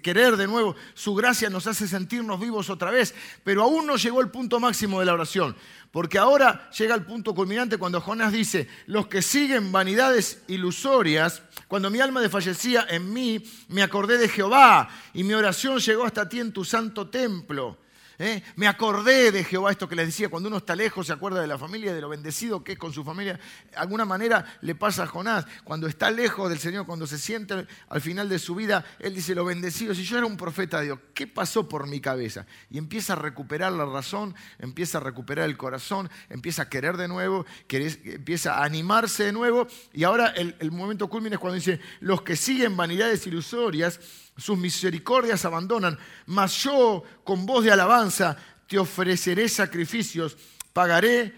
[0.02, 4.22] querer de nuevo, su gracia nos hace sentirnos vivos otra vez, pero aún no llegó
[4.22, 5.56] el punto máximo de la oración,
[5.92, 11.90] porque ahora llega el punto culminante cuando Jonás dice, los que siguen vanidades ilusorias, cuando
[11.90, 16.40] mi alma desfallecía en mí, me acordé de Jehová y mi oración llegó hasta ti
[16.40, 17.83] en tu santo templo.
[18.19, 18.43] ¿Eh?
[18.56, 21.47] Me acordé de Jehová, esto que les decía, cuando uno está lejos se acuerda de
[21.47, 23.39] la familia, de lo bendecido que es con su familia.
[23.71, 27.67] De alguna manera le pasa a Jonás, cuando está lejos del Señor, cuando se siente
[27.89, 30.86] al final de su vida, él dice, lo bendecido, si yo era un profeta de
[30.86, 32.45] Dios, ¿qué pasó por mi cabeza?
[32.69, 37.08] Y empieza a recuperar la razón, empieza a recuperar el corazón, empieza a querer de
[37.08, 39.67] nuevo, empieza a animarse de nuevo.
[39.93, 43.99] Y ahora el, momento culmine es cuando dice, los que siguen vanidades ilusorias,
[44.38, 50.38] sus misericordias abandonan, mas yo con voz de alabanza te ofreceré sacrificios,
[50.74, 51.34] pagaré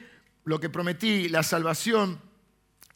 [0.45, 2.19] lo que prometí, la salvación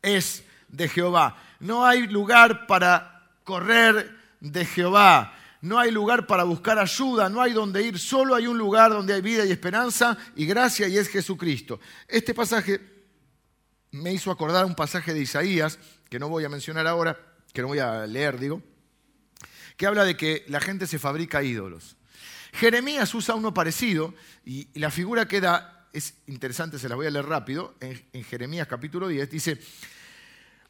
[0.02, 1.38] es de Jehová.
[1.60, 5.34] No hay lugar para correr de Jehová.
[5.62, 9.14] No hay lugar para buscar ayuda, no hay donde ir, solo hay un lugar donde
[9.14, 11.82] hay vida y esperanza y gracia y es Jesucristo.
[12.08, 12.80] Este pasaje
[13.92, 15.78] me hizo acordar un pasaje de Isaías,
[16.10, 17.20] que no voy a mencionar ahora,
[17.52, 18.62] que no voy a leer, digo,
[19.80, 21.96] que habla de que la gente se fabrica ídolos.
[22.52, 24.14] Jeremías usa uno parecido
[24.44, 29.08] y, la figura queda, es interesante, se la voy a leer rápido, en, Jeremías capítulo
[29.08, 29.58] 10, dice,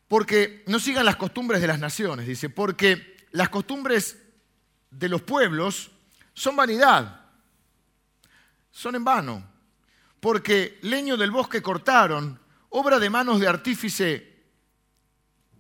[0.08, 4.16] porque no sigan las costumbres de las naciones, dice, porque las costumbres
[4.92, 5.90] de los pueblos
[6.36, 7.32] son vanidad,
[8.70, 9.44] son en vano,
[10.20, 14.44] porque leño del bosque cortaron, obra de manos de artífice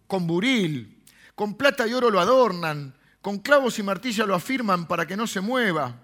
[0.05, 5.05] con buril, con plata y oro lo adornan, con clavos y martilla lo afirman para
[5.05, 5.95] que no se mueva.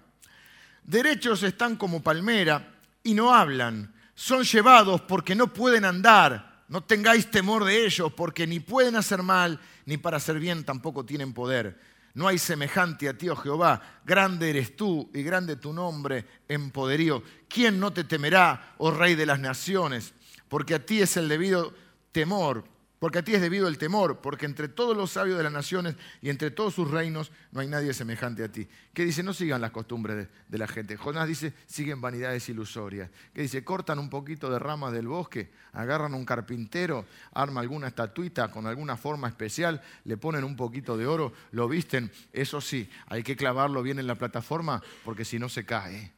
[0.82, 3.92] Derechos están como palmera y no hablan.
[4.14, 6.64] Son llevados porque no pueden andar.
[6.68, 11.04] No tengáis temor de ellos porque ni pueden hacer mal ni para hacer bien tampoco
[11.04, 11.78] tienen poder.
[12.14, 14.00] No hay semejante a ti, oh Jehová.
[14.04, 17.22] Grande eres tú y grande tu nombre en poderío.
[17.48, 20.14] ¿Quién no te temerá, oh Rey de las naciones?
[20.48, 21.74] Porque a ti es el debido
[22.12, 22.64] temor
[22.98, 25.96] porque a ti es debido el temor, porque entre todos los sabios de las naciones
[26.22, 28.66] y entre todos sus reinos no hay nadie semejante a ti.
[28.94, 29.22] ¿Qué dice?
[29.22, 30.96] No sigan las costumbres de, la gente.
[30.96, 33.10] Jonás dice, siguen vanidades ilusorias.
[33.34, 33.62] ¿Qué dice?
[33.64, 37.04] Cortan un poquito de ramas del bosque, agarran un carpintero,
[37.34, 42.10] arma alguna estatuita con alguna forma especial, le ponen un poquito de oro, lo visten.
[42.32, 46.12] Eso sí, hay que clavarlo bien en la plataforma porque si no se cae.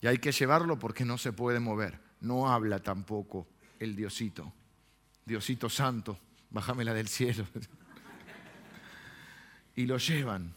[0.00, 1.98] Y hay que llevarlo porque no se puede mover.
[2.20, 3.48] No habla tampoco
[3.80, 4.52] el diosito.
[5.28, 6.18] Diosito Santo,
[6.50, 7.46] bájamela del cielo.
[9.76, 10.54] y lo llevan.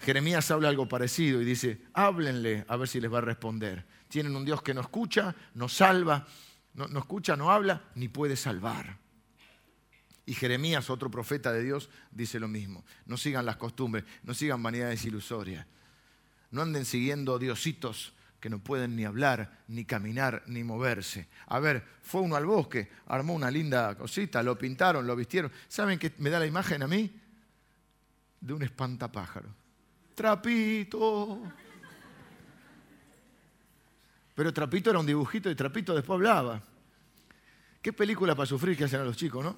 [0.00, 3.84] Jeremías habla algo parecido y dice, háblenle a ver si les va a responder.
[4.08, 6.26] Tienen un Dios que no escucha, no salva,
[6.72, 8.98] no, no escucha, no habla, ni puede salvar.
[10.24, 12.84] Y Jeremías, otro profeta de Dios, dice lo mismo.
[13.04, 15.66] No sigan las costumbres, no sigan vanidades ilusorias.
[16.50, 21.28] No anden siguiendo diositos que no pueden ni hablar, ni caminar, ni moverse.
[21.46, 25.52] A ver, fue uno al bosque, armó una linda cosita, lo pintaron, lo vistieron.
[25.68, 27.10] ¿Saben qué me da la imagen a mí?
[28.40, 29.48] De un espantapájaro.
[30.14, 31.42] Trapito.
[34.34, 36.62] Pero Trapito era un dibujito y Trapito después hablaba.
[37.82, 39.56] Qué película para sufrir que hacen a los chicos, ¿no?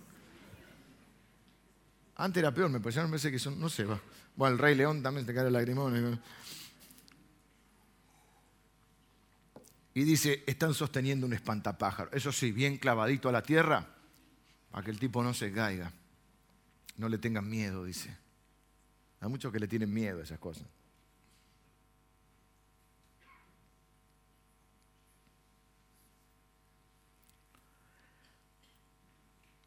[2.16, 3.99] Antes era peor, me me parece que son, no sé, va.
[4.37, 6.21] Bueno, el Rey León también te cae el lagrimón.
[9.94, 12.11] Y dice, están sosteniendo un espantapájaro.
[12.12, 13.87] Eso sí, bien clavadito a la tierra,
[14.70, 15.92] para que el tipo no se caiga.
[16.96, 18.16] No le tengan miedo, dice.
[19.20, 20.66] Hay muchos que le tienen miedo a esas cosas.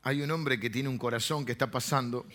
[0.02, 2.28] Hay un hombre que tiene un corazón que está pasando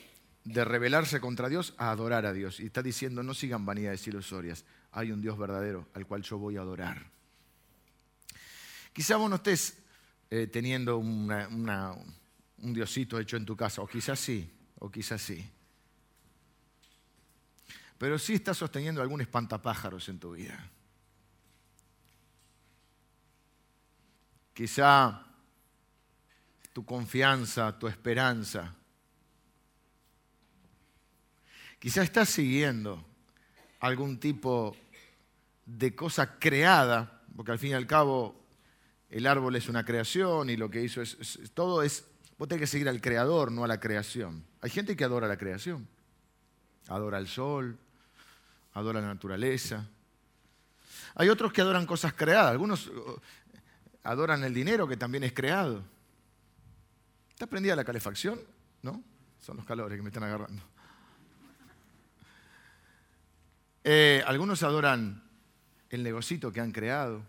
[0.45, 2.59] de rebelarse contra Dios a adorar a Dios.
[2.59, 4.65] Y está diciendo, no sigan vanidades ilusorias.
[4.91, 7.20] Hay un Dios verdadero al cual yo voy a adorar.
[9.01, 9.79] Quizá vos no estés
[10.29, 11.33] eh, teniendo un
[12.59, 14.47] diosito hecho en tu casa, o quizás sí,
[14.79, 15.43] o quizás sí.
[17.97, 20.71] Pero sí estás sosteniendo algún espantapájaros en tu vida.
[24.53, 25.25] Quizá
[26.75, 28.75] tu confianza, tu esperanza.
[31.79, 33.03] Quizá estás siguiendo
[33.79, 34.77] algún tipo
[35.65, 38.40] de cosa creada, porque al fin y al cabo
[39.11, 42.05] el árbol es una creación y lo que hizo es, todo es,
[42.39, 44.45] vos tenés que seguir al creador, no a la creación.
[44.61, 45.89] Hay gente que adora la creación,
[46.89, 47.77] adora el sol,
[48.73, 49.87] adora la naturaleza.
[51.17, 52.91] Hay otros que adoran cosas creadas, algunos
[54.05, 55.83] adoran el dinero que también es creado.
[57.31, 58.41] ¿Está prendida la calefacción?
[58.83, 59.03] ¿No?
[59.41, 60.63] Son los calores que me están agarrando.
[63.83, 65.23] Eh, algunos adoran
[65.89, 67.23] el negocito que han creado.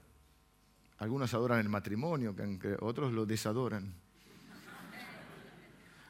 [1.01, 2.35] Algunos adoran el matrimonio,
[2.81, 3.91] otros lo desadoran.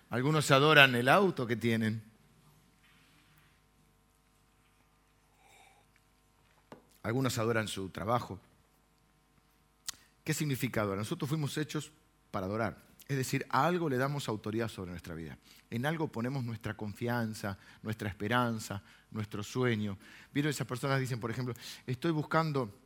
[0.09, 2.03] Algunos adoran el auto que tienen.
[7.03, 8.37] Algunos adoran su trabajo.
[10.25, 10.97] ¿Qué significa adorar?
[10.97, 11.89] Nosotros fuimos hechos
[12.29, 12.77] para adorar.
[13.07, 15.37] Es decir, a algo le damos autoridad sobre nuestra vida.
[15.69, 19.97] En algo ponemos nuestra confianza, nuestra esperanza, nuestro sueño.
[20.33, 21.53] Vieron esas personas dicen, por ejemplo,
[21.87, 22.80] estoy buscando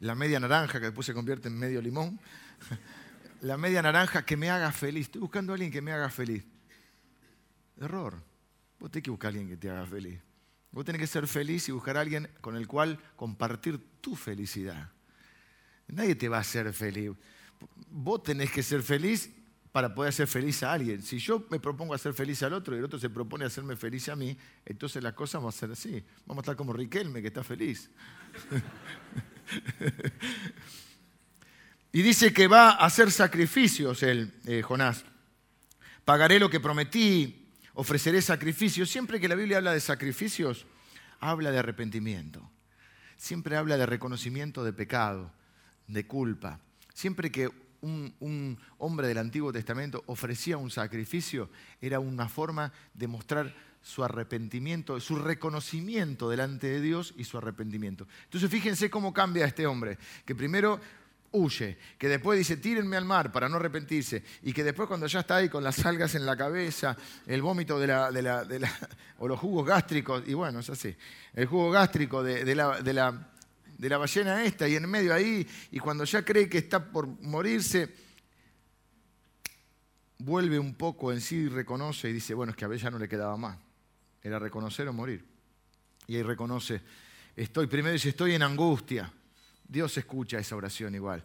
[0.00, 2.20] la media naranja que después se convierte en medio limón.
[3.40, 5.06] la media naranja que me haga feliz.
[5.06, 6.44] Estoy buscando a alguien que me haga feliz.
[7.80, 8.22] Error.
[8.78, 10.20] Vos tenés que buscar a alguien que te haga feliz.
[10.70, 14.90] Vos tenés que ser feliz y buscar a alguien con el cual compartir tu felicidad.
[15.88, 17.12] Nadie te va a hacer feliz
[17.90, 19.30] vos tenés que ser feliz
[19.72, 21.02] para poder hacer feliz a alguien.
[21.02, 24.08] Si yo me propongo hacer feliz al otro y el otro se propone hacerme feliz
[24.08, 26.02] a mí, entonces las cosas van a ser así.
[26.26, 27.90] Vamos a estar como Riquelme, que está feliz.
[31.92, 35.04] y dice que va a hacer sacrificios el eh, Jonás.
[36.04, 38.90] Pagaré lo que prometí, ofreceré sacrificios.
[38.90, 40.66] Siempre que la Biblia habla de sacrificios,
[41.20, 42.48] habla de arrepentimiento.
[43.16, 45.32] Siempre habla de reconocimiento de pecado,
[45.86, 46.60] de culpa.
[46.92, 53.54] Siempre que un, hombre del Antiguo Testamento ofrecía un sacrificio, era una forma de mostrar
[53.86, 58.08] su arrepentimiento, su reconocimiento delante de Dios y su arrepentimiento.
[58.24, 60.80] Entonces fíjense cómo cambia este hombre, que primero
[61.30, 65.20] huye, que después dice tírenme al mar para no arrepentirse, y que después cuando ya
[65.20, 66.96] está ahí con las algas en la cabeza,
[67.26, 68.68] el vómito de la, de
[69.18, 70.96] o los jugos gástricos, y bueno, es así,
[71.34, 72.80] el jugo gástrico de la
[73.78, 77.06] de la ballena esta y en medio ahí, y cuando ya cree que está por
[77.06, 77.94] morirse,
[80.18, 82.98] vuelve un poco en sí y reconoce y dice, bueno, es que a ya no
[82.98, 83.58] le quedaba más,
[84.26, 85.24] era reconocer o morir.
[86.06, 86.82] Y ahí reconoce,
[87.34, 89.12] estoy, primero dice, estoy en angustia.
[89.66, 91.24] Dios escucha esa oración igual,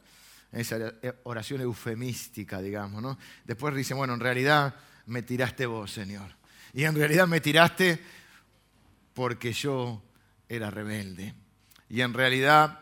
[0.52, 3.18] esa oración eufemística, digamos, ¿no?
[3.44, 6.36] Después dice, bueno, en realidad me tiraste vos, Señor.
[6.74, 8.00] Y en realidad me tiraste
[9.14, 10.02] porque yo
[10.48, 11.34] era rebelde.
[11.90, 12.80] Y en realidad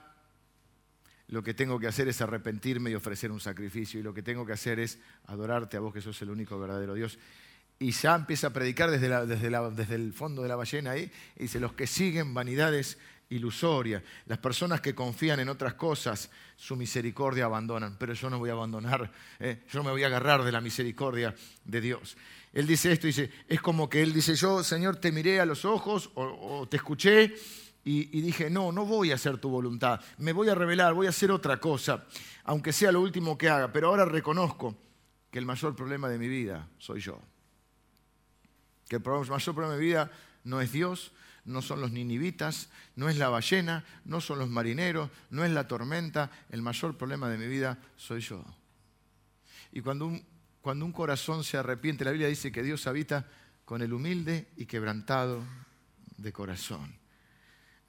[1.27, 3.99] lo que tengo que hacer es arrepentirme y ofrecer un sacrificio.
[3.99, 6.93] Y lo que tengo que hacer es adorarte a vos que sos el único verdadero
[6.93, 7.19] Dios.
[7.79, 11.09] Y ya empieza a predicar desde, el fondo de la ballena ahí.
[11.37, 12.97] Y dice, los que siguen vanidades
[13.29, 17.95] ilusorias, las personas que confían en otras cosas, su misericordia abandonan.
[17.97, 21.33] Pero yo no voy a abandonar, eh, yo me voy a agarrar de la misericordia
[21.63, 22.17] de Dios.
[22.51, 25.63] Él dice esto, dice, es como que él dice, yo, Señor, te miré a los
[25.65, 27.33] ojos o te escuché
[27.83, 31.09] y, dije, no, no voy a hacer tu voluntad, me voy a revelar, voy a
[31.09, 32.05] hacer otra cosa,
[32.43, 34.75] aunque sea lo último que haga, pero ahora reconozco
[35.31, 37.19] que el mayor problema de mi vida soy yo.
[38.89, 40.11] Que el mayor problema de mi vida
[40.43, 41.13] no es Dios,
[41.45, 45.67] no son los ninivitas, no es la ballena, no son los marineros, no es la
[45.67, 48.43] tormenta, el mayor problema de mi vida soy yo.
[49.71, 50.25] Y cuando un,
[50.61, 53.25] cuando un corazón se arrepiente, la Biblia dice que Dios habita
[53.63, 55.43] con el humilde y quebrantado
[56.17, 56.95] de corazón.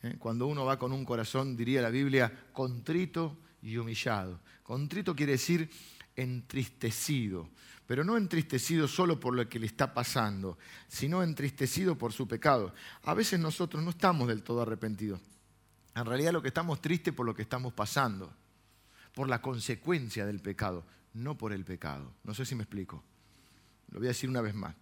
[0.03, 0.17] ¿eh?
[0.19, 4.41] Cuando uno va con un corazón, diría la Biblia, contrito y humillado.
[4.63, 5.71] Contrito quiere decir
[6.15, 7.49] entristecido,
[7.91, 12.73] pero no entristecido solo por lo que le está pasando, sino entristecido por su pecado.
[13.03, 15.21] A veces nosotros no estamos del todo arrepentidos.
[15.97, 18.33] En realidad lo que estamos tristes por lo que estamos pasando,
[19.13, 22.15] por la consecuencia del pecado, no por el pecado.
[22.23, 23.03] No sé si me explico.
[23.91, 24.77] Lo voy a decir una vez más.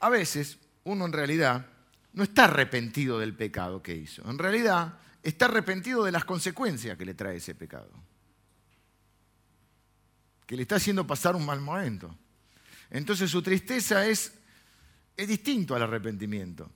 [0.00, 1.64] A veces uno en realidad
[2.12, 4.28] no está arrepentido del pecado que hizo.
[4.28, 7.92] En realidad está arrepentido de las consecuencias que le trae ese pecado
[10.46, 12.16] que le está haciendo pasar un mal momento.
[12.90, 14.32] Entonces su tristeza es,
[15.16, 16.70] es distinto al arrepentimiento.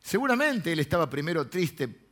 [0.00, 2.08] Seguramente él estaba primero triste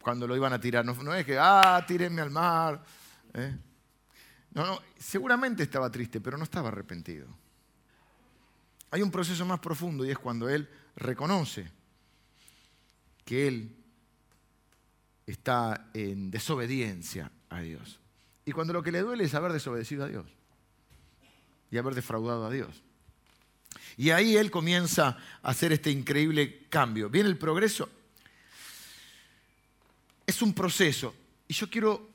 [0.00, 0.84] cuando lo iban a tirar.
[0.84, 2.84] No, es que, ah, tírenme al mar.
[3.34, 3.56] ¿eh?
[4.52, 7.26] No, no, seguramente estaba triste, pero no estaba arrepentido.
[8.90, 11.70] Hay un proceso más profundo y es cuando él reconoce
[13.24, 13.76] que él
[15.26, 18.00] está en desobediencia a Dios.
[18.48, 20.24] Y cuando lo que le duele es haber desobedecido a Dios
[21.70, 22.82] y haber defraudado a Dios.
[23.98, 27.10] Y ahí él comienza a hacer este increíble cambio.
[27.10, 27.90] Viene el progreso.
[30.26, 31.14] Es un proceso.
[31.46, 32.08] Y yo quiero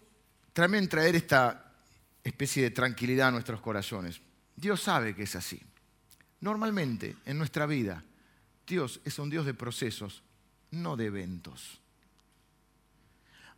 [0.54, 1.72] también traer esta
[2.24, 4.20] especie de tranquilidad a nuestros corazones.
[4.56, 5.62] Dios sabe que es así.
[6.40, 8.04] Normalmente en nuestra vida,
[8.66, 10.24] Dios es un Dios de procesos,
[10.72, 11.80] no de eventos.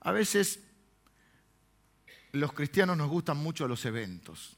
[0.01, 0.59] A veces
[2.35, 4.57] los cristianos nos gustan mucho los eventos.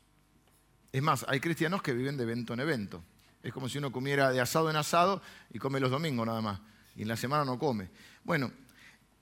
[0.91, 3.03] Es más, hay cristianos que viven de evento en evento.
[3.43, 5.21] Es como si uno comiera de asado en asado
[5.53, 6.59] y come los domingos nada más.
[6.95, 7.89] Y en la semana no come.
[8.23, 8.51] Bueno,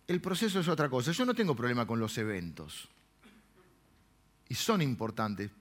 [0.08, 1.12] el proceso es otra cosa.
[1.12, 2.88] Yo no tengo problema con los eventos.
[4.48, 5.52] Y son importantes,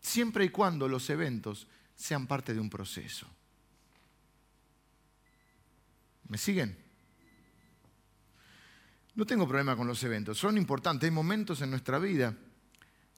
[0.00, 3.26] siempre y cuando los eventos sean parte de un proceso.
[6.28, 6.81] ¿Me siguen?
[9.14, 11.06] No tengo problema con los eventos, son importantes.
[11.08, 12.34] Hay momentos en nuestra vida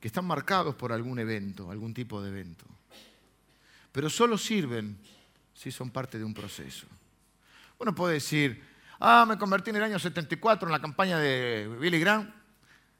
[0.00, 2.64] que están marcados por algún evento, algún tipo de evento.
[3.92, 4.98] Pero solo sirven
[5.54, 6.86] si son parte de un proceso.
[7.78, 8.62] Uno puede decir,
[8.98, 12.32] ah, me convertí en el año 74 en la campaña de Billy Graham.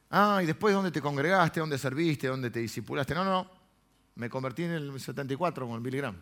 [0.09, 3.13] Ah, y después dónde te congregaste, dónde serviste, dónde te disipulaste.
[3.13, 3.51] No, no,
[4.15, 6.15] me convertí en el 74 con Billy Graham.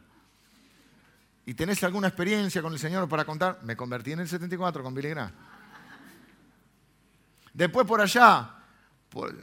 [1.45, 3.59] ¿Y tenés alguna experiencia con el Señor para contar?
[3.63, 5.31] Me convertí en el 74 con Billy Graham.
[7.53, 8.55] Después por allá,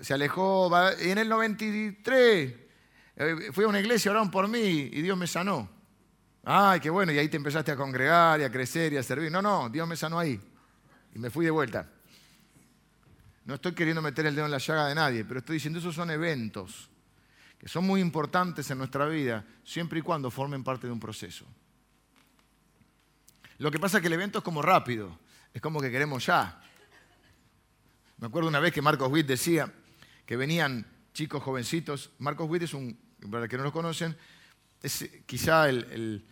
[0.01, 2.55] se alejó, y en el 93
[3.17, 5.69] eh, fui a una iglesia, oraron por mí y Dios me sanó.
[6.45, 9.31] Ay, qué bueno, y ahí te empezaste a congregar y a crecer y a servir.
[9.31, 10.41] No, no, Dios me sanó ahí
[11.15, 11.89] y me fui de vuelta.
[13.45, 15.95] No estoy queriendo meter el dedo en la llaga de nadie, pero estoy diciendo esos
[15.95, 16.91] son eventos
[17.61, 21.45] que son muy importantes en nuestra vida, siempre y cuando formen parte de un proceso.
[23.59, 25.19] Lo que pasa es que el evento es como rápido,
[25.53, 26.59] es como que queremos ya.
[28.21, 29.73] Me acuerdo una vez que Marcos Witt decía
[30.27, 32.11] que venían chicos jovencitos.
[32.19, 32.95] Marcos Witt es un,
[33.31, 34.15] para los que no lo conocen,
[34.83, 36.23] es quizá el,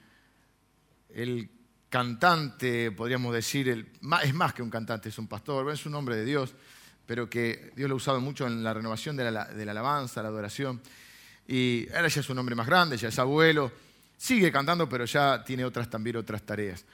[1.09, 1.51] el,
[1.89, 3.89] cantante, podríamos decir,
[4.23, 6.55] es más que un cantante, es un pastor, es un hombre de Dios,
[7.07, 10.23] pero que Dios lo ha usado mucho en la renovación de la, de la alabanza,
[10.23, 10.83] la adoración.
[11.47, 13.73] Y ahora ya es un hombre más grande, ya es abuelo,
[14.19, 16.85] sigue cantando, pero ya tiene otras también otras tareas.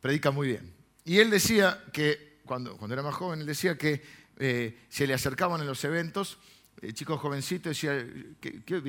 [0.00, 0.72] Predica muy bien.
[1.04, 5.12] Y él decía que, cuando, cuando era más joven, él decía que eh, se le
[5.12, 6.38] acercaban en los eventos,
[6.80, 7.92] el chico jovencito decía,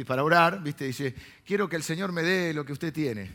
[0.08, 0.86] para orar, ¿viste?
[0.86, 1.14] dice,
[1.46, 3.30] quiero que el Señor me dé lo que usted tiene.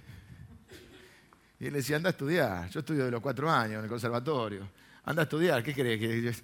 [1.61, 4.67] Y él decía, anda a estudiar, yo estudio de los cuatro años en el conservatorio,
[5.05, 6.43] anda a estudiar, ¿qué crees?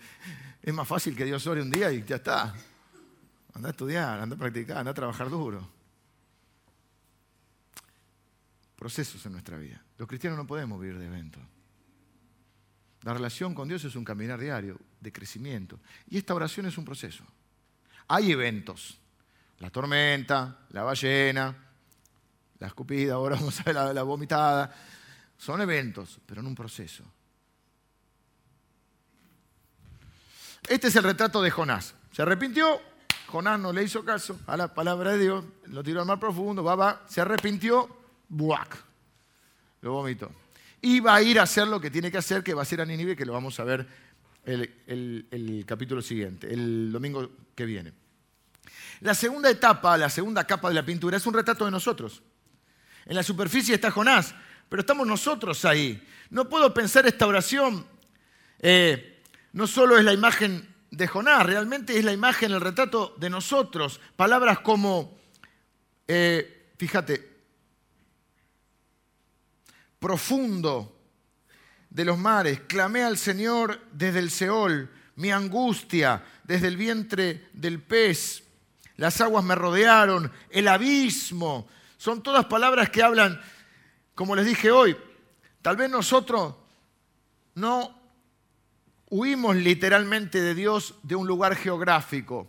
[0.61, 2.55] Es más fácil que Dios ore un día y ya está.
[3.55, 5.67] Anda a estudiar, anda a practicar, anda a trabajar duro.
[8.77, 9.83] Procesos en nuestra vida.
[9.97, 11.43] Los cristianos no podemos vivir de eventos.
[13.05, 15.81] La relación con Dios es un caminar diario de crecimiento.
[16.09, 17.25] Y esta oración es un proceso.
[18.09, 18.99] Hay eventos.
[19.59, 21.55] La tormenta, la ballena,
[22.59, 24.75] la escupida, ahora vamos a ver la, vomitada.
[25.37, 27.05] Son eventos, pero en un proceso.
[30.69, 31.95] Este es el retrato de Jonás.
[32.13, 32.81] Se arrepintió,
[33.27, 36.63] Jonás no le hizo caso a la palabra de Dios, lo tiró al mar profundo,
[36.63, 37.89] va, va, se arrepintió,
[38.29, 38.85] ¡buac!
[39.81, 40.31] Lo vomitó
[40.83, 42.81] y va a ir a hacer lo que tiene que hacer, que va a ser
[42.81, 43.87] a Nínive, que lo vamos a ver
[44.45, 47.93] el, capítulo siguiente, el domingo que viene.
[49.01, 52.23] La segunda etapa, la segunda capa de la pintura es un retrato de nosotros.
[53.05, 54.35] En la superficie está Jonás,
[54.69, 56.07] pero estamos nosotros ahí.
[56.31, 57.87] No puedo pensar esta oración,
[58.61, 59.23] eh,
[59.53, 64.01] no solo es la imagen de Jonás, realmente es la imagen, el retrato de nosotros.
[64.17, 65.19] Palabras como,
[66.07, 67.33] eh, fíjate,
[69.99, 71.02] profundo
[71.93, 77.83] de los mares, clamé al Señor desde el Seol, mi angustia desde el vientre del
[77.83, 78.45] pez,
[78.97, 81.69] las aguas me rodearon, el abismo.
[81.99, 83.41] Son todas palabras que hablan,
[84.15, 84.97] como les dije hoy,
[85.61, 86.55] tal vez nosotros
[87.55, 87.99] no
[89.11, 92.49] huimos literalmente de Dios de un lugar geográfico,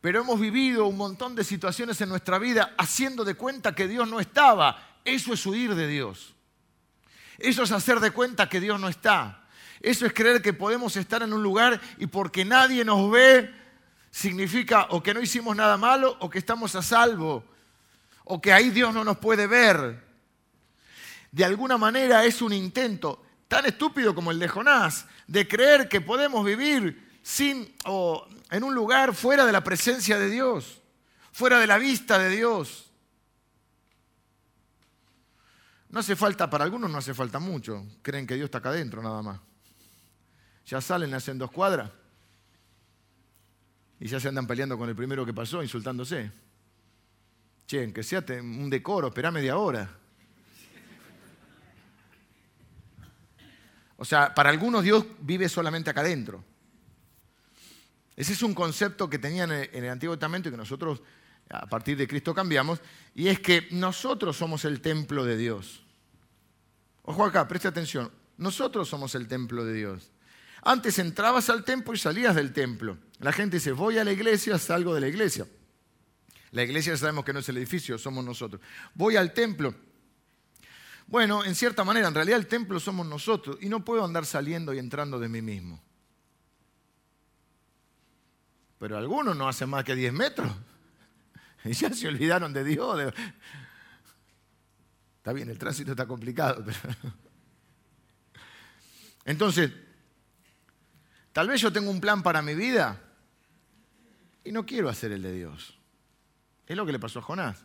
[0.00, 4.08] pero hemos vivido un montón de situaciones en nuestra vida haciendo de cuenta que Dios
[4.08, 5.00] no estaba.
[5.04, 6.33] Eso es huir de Dios.
[7.38, 9.44] Eso es hacer de cuenta que Dios no está.
[9.80, 13.52] Eso es creer que podemos estar en un lugar y porque nadie nos ve,
[14.10, 17.44] significa o que no hicimos nada malo o que estamos a salvo
[18.24, 20.02] o que ahí Dios no nos puede ver.
[21.30, 26.00] De alguna manera es un intento tan estúpido como el de Jonás de creer que
[26.00, 30.80] podemos vivir sin o en un lugar fuera de la presencia de Dios,
[31.32, 32.83] fuera de la vista de Dios.
[35.94, 39.00] No hace falta, para algunos no hace falta mucho, creen que Dios está acá adentro
[39.00, 39.40] nada más.
[40.66, 41.88] Ya salen, hacen dos cuadras
[44.00, 46.32] y ya se andan peleando con el primero que pasó, insultándose.
[47.68, 49.88] Che, que sea un decoro, espera media hora.
[53.96, 56.44] O sea, para algunos Dios vive solamente acá adentro.
[58.16, 61.02] Ese es un concepto que tenían en el Antiguo Testamento y que nosotros
[61.50, 62.80] a partir de Cristo cambiamos,
[63.14, 65.83] y es que nosotros somos el templo de Dios.
[67.04, 70.10] Ojo acá, preste atención, nosotros somos el templo de Dios.
[70.62, 72.96] Antes entrabas al templo y salías del templo.
[73.18, 75.46] La gente dice, voy a la iglesia, salgo de la iglesia.
[76.52, 78.62] La iglesia sabemos que no es el edificio, somos nosotros.
[78.94, 79.74] Voy al templo.
[81.06, 84.72] Bueno, en cierta manera, en realidad el templo somos nosotros y no puedo andar saliendo
[84.72, 85.82] y entrando de mí mismo.
[88.78, 90.50] Pero algunos no hacen más que 10 metros.
[91.66, 93.14] Y ya se olvidaron de Dios.
[95.24, 96.62] Está bien, el tránsito está complicado.
[99.24, 99.70] Entonces,
[101.32, 103.00] tal vez yo tengo un plan para mi vida
[104.44, 105.78] y no quiero hacer el de Dios.
[106.66, 107.64] Es lo que le pasó a Jonás.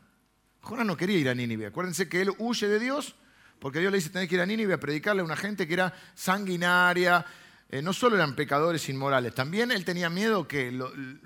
[0.62, 1.66] Jonás no quería ir a Nínive.
[1.66, 3.18] Acuérdense que él huye de Dios
[3.60, 5.74] porque Dios le dice tener que ir a Nínive a predicarle a una gente que
[5.74, 7.26] era sanguinaria,
[7.68, 10.82] eh, no solo eran pecadores inmorales, también él tenía miedo que,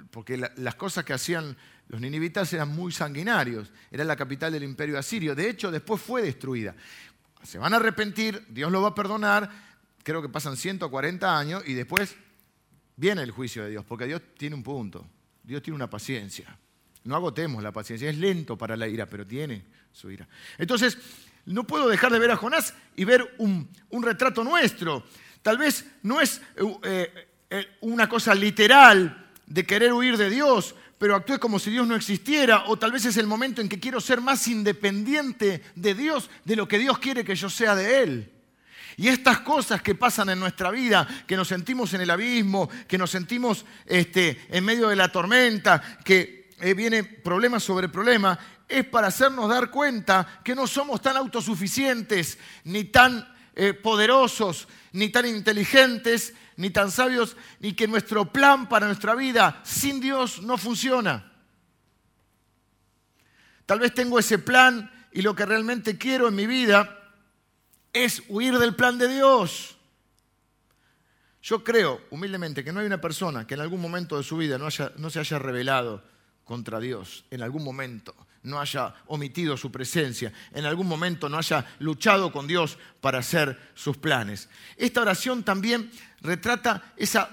[0.10, 1.56] porque las cosas que hacían
[1.88, 6.24] los ninivitas eran muy sanguinarios, era la capital del imperio asirio, de hecho después fue
[6.24, 6.76] destruida.
[7.44, 9.50] Se van a arrepentir, Dios lo va a perdonar,
[10.04, 12.16] creo que pasan 140 años y después
[12.96, 15.06] viene el juicio de Dios, porque Dios tiene un punto,
[15.44, 16.58] Dios tiene una paciencia.
[17.04, 20.28] No agotemos la paciencia, es lento para la ira, pero tiene su ira.
[20.58, 20.98] Entonces,
[21.46, 23.70] no puedo dejar de ver a Jonás y ver un,
[24.02, 25.04] retrato nuestro.
[25.42, 26.42] Tal vez no es
[26.84, 31.86] eh, eh, una cosa literal de querer huir de Dios, pero actúe como si Dios
[31.86, 35.94] no existiera, o tal vez es el momento en que quiero ser más independiente de
[35.96, 38.32] Dios de lo que Dios quiere que yo sea de Él.
[38.96, 42.98] Y estas cosas que pasan en nuestra vida, que nos sentimos en el abismo, que
[42.98, 48.86] nos sentimos este, en medio de la tormenta, que eh, viene problema sobre problema, es
[48.86, 53.28] para hacernos dar cuenta que no somos tan autosuficientes ni tan
[53.84, 60.00] poderosos, ni tan inteligentes, ni tan sabios, ni que nuestro plan para nuestra vida sin
[60.00, 61.32] Dios no funciona.
[63.66, 67.00] Tal vez tengo ese plan y lo que realmente quiero en mi vida
[67.92, 69.78] es huir del plan de Dios.
[71.42, 74.58] Yo creo humildemente que no hay una persona que en algún momento de su vida
[74.58, 76.04] no, no se haya rebelado
[76.44, 81.66] contra Dios, en algún momento no haya omitido su presencia, en algún momento no haya
[81.80, 84.50] luchado con Dios para hacer sus planes.
[84.78, 85.90] Esta oración también
[86.22, 87.30] retrata esa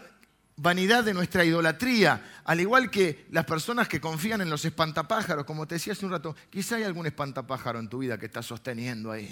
[0.57, 5.67] vanidad de nuestra idolatría, al igual que las personas que confían en los espantapájaros, como
[5.67, 9.11] te decía hace un rato, quizá hay algún espantapájaro en tu vida que está sosteniendo
[9.11, 9.29] ahí.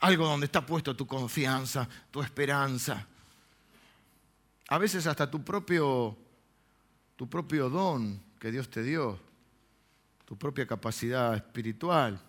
[0.00, 3.06] Algo donde está puesto tu confianza, tu esperanza.
[4.68, 6.16] A veces hasta tu propio,
[7.16, 9.33] tu propio don que Dios te dio
[10.34, 12.20] tu propia capacidad espiritual,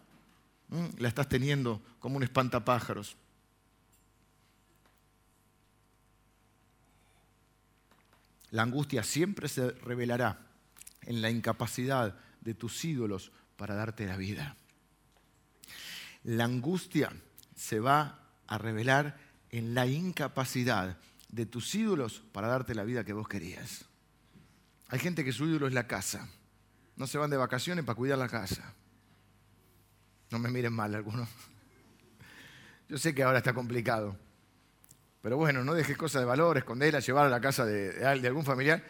[0.99, 3.18] la estás teniendo como un espantapájaros.
[8.51, 10.38] La angustia siempre se revelará
[11.01, 14.56] en la incapacidad de tus ídolos para darte la vida.
[16.26, 17.12] La angustia
[17.56, 19.18] se va a revelar
[19.49, 20.99] en la incapacidad
[21.30, 23.86] de tus ídolos para darte la vida que vos querías.
[24.89, 26.30] Hay gente que su ídolo es la casa
[26.95, 28.73] no se van de vacaciones para cuidar la casa.
[30.31, 31.27] No me miren mal algunos.
[32.89, 34.17] Yo sé que ahora está complicado.
[35.21, 38.83] Pero bueno, no dejes cosas de valor, esconderla, llevarla a la casa de, algún familiar.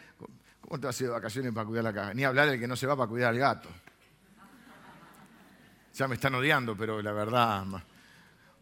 [0.59, 2.13] ¿Cómo te vas a ir de vacaciones para cuidar la casa?
[2.13, 3.69] Ni hablar del que no se va para cuidar al gato.
[5.93, 7.65] Ya me están odiando, pero la verdad,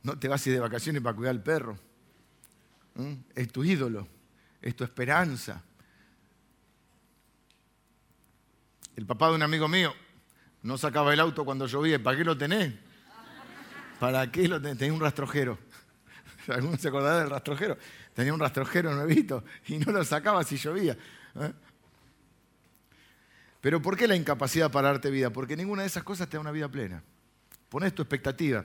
[0.03, 1.79] no te vas a ir de vacaciones para cuidar al perro.
[2.95, 3.13] ¿Mm?
[3.33, 4.07] Es tu ídolo.
[4.61, 5.63] es tu esperanza.
[8.95, 9.93] El papá de un amigo mío
[10.61, 12.01] no sacaba el auto cuando llovía.
[12.01, 12.73] ¿Para qué lo tenés?
[13.99, 14.77] ¿Para qué lo tenés?
[14.77, 15.57] Tenía un rastrojero.
[16.47, 17.77] ¿Alguno se acordará del rastrojero?
[18.13, 20.97] Tenía un rastrojero nuevito y no lo sacaba si llovía.
[21.35, 21.53] ¿eh?
[23.61, 25.31] Pero ¿por qué la incapacidad para darte vida?
[25.31, 27.01] Porque ninguna de esas cosas te da una vida plena.
[27.69, 28.63] Pones tu expectativa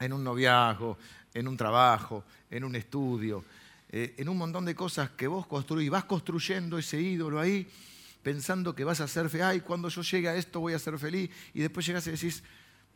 [0.00, 0.98] en un noviazgo,
[1.32, 3.44] en un trabajo, en un estudio,
[3.88, 5.88] eh, en un montón de cosas que vos construís.
[5.90, 7.68] Vas construyendo ese ídolo ahí
[8.24, 9.44] pensando que vas a ser feliz.
[9.44, 11.30] Ay, cuando yo llegue a esto voy a ser feliz.
[11.52, 12.42] Y después llegas y decís,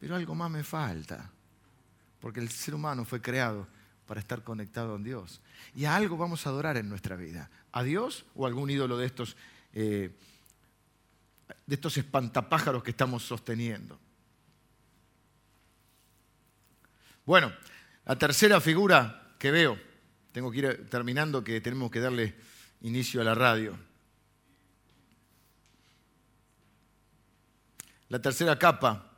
[0.01, 1.31] pero algo más me falta.
[2.19, 3.69] Porque el ser humano fue creado
[4.07, 5.41] para estar conectado a Dios.
[5.77, 7.51] Y a algo vamos a adorar en nuestra vida.
[7.71, 9.37] ¿A Dios o algún ídolo de estos,
[9.75, 10.17] eh,
[11.67, 14.01] de estos espantapájaros que estamos sosteniendo?
[17.27, 17.53] Bueno,
[18.07, 19.79] la tercera figura que veo,
[20.33, 22.35] tengo que ir terminando que tenemos que darle
[22.81, 23.88] inicio a la radio.
[28.11, 29.13] La tercera capa,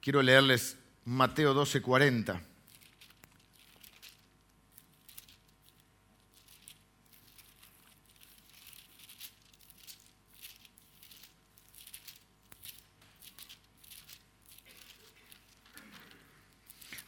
[0.00, 2.40] quiero leerles Mateo 12:40.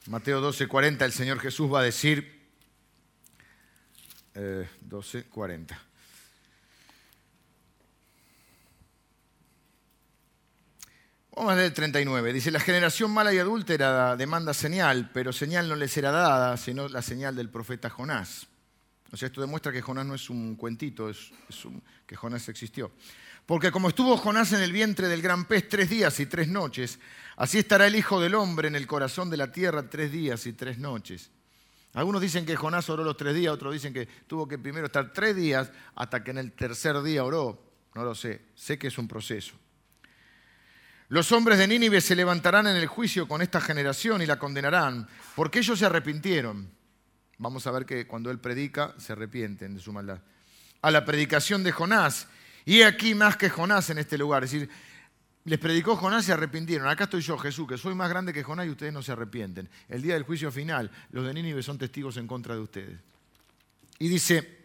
[0.06, 2.50] Mateo 12:40, el Señor Jesús va a decir,
[4.34, 5.91] 12:40.
[11.35, 12.33] Vamos a leer el 39.
[12.35, 16.89] Dice, la generación mala y adúltera demanda señal, pero señal no le será dada, sino
[16.89, 18.47] la señal del profeta Jonás.
[19.11, 21.33] O sea, esto demuestra que Jonás no es un cuentito, es,
[22.07, 22.93] que Jonás existió.
[23.47, 26.99] Porque como estuvo Jonás en el vientre del gran pez tres días y tres noches,
[27.37, 30.53] así estará el Hijo del Hombre en el corazón de la tierra tres días y
[30.53, 31.30] tres noches.
[31.95, 35.12] Algunos dicen que Jonás oró los tres días, otros dicen que tuvo que primero estar
[35.14, 37.72] tres días hasta que en el tercer día oró.
[37.95, 39.55] No lo sé, sé que es un proceso.
[41.12, 45.06] Los hombres de Nínive se levantarán en el juicio con esta generación y la condenarán,
[45.36, 46.70] porque ellos se arrepintieron.
[47.36, 50.22] Vamos a ver que cuando él predica, se arrepienten de su maldad.
[50.80, 52.28] A la predicación de Jonás.
[52.64, 54.44] Y aquí más que Jonás en este lugar.
[54.44, 54.70] Es decir,
[55.44, 56.88] les predicó Jonás y se arrepintieron.
[56.88, 59.68] Acá estoy yo, Jesús, que soy más grande que Jonás y ustedes no se arrepienten.
[59.90, 62.98] El día del juicio final, los de Nínive son testigos en contra de ustedes.
[63.98, 64.61] Y dice,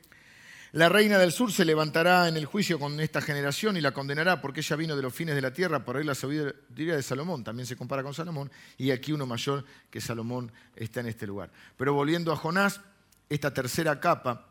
[0.77, 4.39] la reina del sur se levantará en el juicio con esta generación y la condenará
[4.39, 7.43] porque ella vino de los fines de la tierra para oír la sabiduría de Salomón.
[7.43, 11.49] También se compara con Salomón y aquí uno mayor que Salomón está en este lugar.
[11.77, 12.79] Pero volviendo a Jonás,
[13.27, 14.49] esta tercera capa,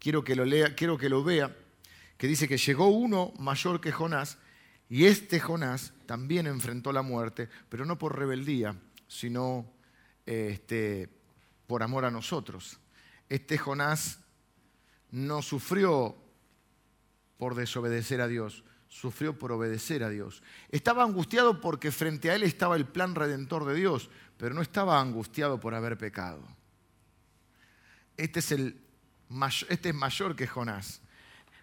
[0.00, 1.54] quiero que lo lea, quiero que lo vea,
[2.16, 4.38] que dice que llegó uno mayor que Jonás
[4.90, 8.74] y este Jonás también enfrentó la muerte, pero no por rebeldía,
[9.06, 9.70] sino
[10.26, 11.08] este,
[11.68, 12.80] por amor a nosotros.
[13.28, 14.18] Este Jonás
[15.10, 16.16] no sufrió
[17.36, 20.42] por desobedecer a Dios, sufrió por obedecer a Dios.
[20.70, 25.00] Estaba angustiado porque frente a él estaba el plan redentor de Dios, pero no estaba
[25.00, 26.42] angustiado por haber pecado.
[28.16, 28.80] Este es, el,
[29.68, 31.00] este es mayor que Jonás.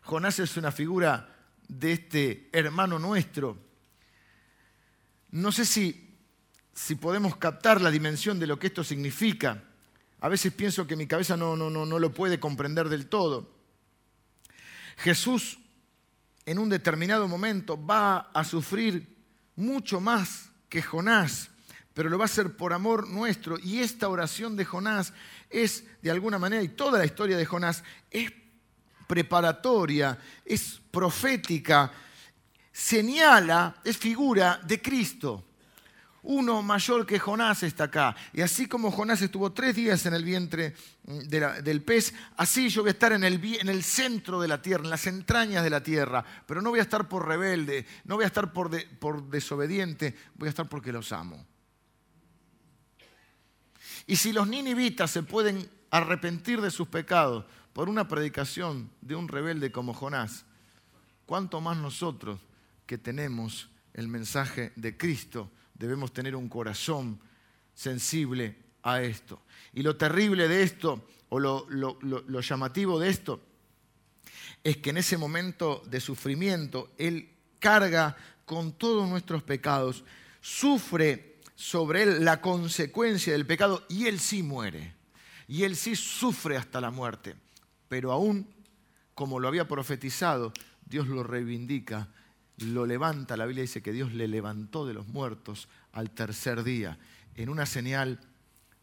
[0.03, 1.35] Jonás es una figura
[1.67, 3.57] de este hermano nuestro.
[5.31, 6.15] No sé si,
[6.73, 9.63] si podemos captar la dimensión de lo que esto significa.
[10.25, 13.47] A veces pienso que mi cabeza no, no, no, no lo puede comprender del todo.
[14.97, 15.59] Jesús
[16.47, 19.07] en un determinado momento va a sufrir
[19.55, 21.51] mucho más que Jonás,
[21.93, 23.59] pero lo va a hacer por amor nuestro.
[23.59, 25.13] Y esta oración de Jonás
[25.51, 28.33] es, de alguna manera, y toda la historia de Jonás es
[29.05, 31.91] preparatoria, es profética,
[32.71, 35.44] señala, es figura de Cristo
[36.25, 38.15] uno mayor que Jonás está acá.
[38.33, 41.19] Y así como Jonás estuvo tres días en el vientre mm,
[41.63, 44.83] del pez, así yo voy a estar en el, en el, centro de la tierra,
[44.83, 46.25] en las entrañas de la tierra.
[46.45, 50.47] Pero no voy a estar por rebelde, no voy a estar por, por desobediente, voy
[50.47, 51.45] a estar porque los amo.
[54.07, 59.27] Y si los ninivitas se pueden arrepentir de sus pecados por una predicación de un
[59.27, 60.45] rebelde como Jonás,
[61.25, 62.39] ¿cuánto más nosotros
[62.85, 65.51] que tenemos el mensaje de Cristo?
[65.75, 67.19] Debemos tener un corazón
[67.73, 69.41] sensible a esto.
[69.73, 73.41] Y lo terrible de esto, o lo, llamativo de esto,
[74.63, 78.15] es que en ese momento de sufrimiento Él carga
[78.45, 80.03] con todos nuestros pecados,
[80.41, 84.95] sufre sobre Él la consecuencia del pecado y Él sí muere.
[85.47, 87.35] Y Él sí sufre hasta la muerte.
[87.87, 88.47] Pero aún,
[89.13, 90.53] como lo había profetizado,
[90.85, 92.07] Dios lo reivindica
[92.57, 96.97] lo levanta, la Biblia dice que Dios le levantó de los muertos al tercer día,
[97.35, 98.19] en una señal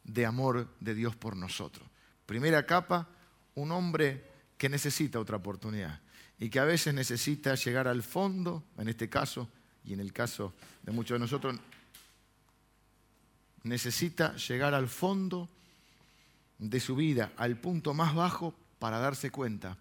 [0.04, 1.88] de amor de Dios por nosotros.
[2.26, 3.08] Primera capa,
[3.54, 4.24] un hombre
[4.58, 6.00] que necesita otra oportunidad
[6.38, 9.48] y que a veces necesita llegar al fondo, en este caso
[9.84, 10.52] y en el caso
[10.82, 11.56] de muchos de nosotros,
[13.62, 15.48] necesita llegar al fondo
[16.58, 19.78] de su vida, al punto más bajo, para darse cuenta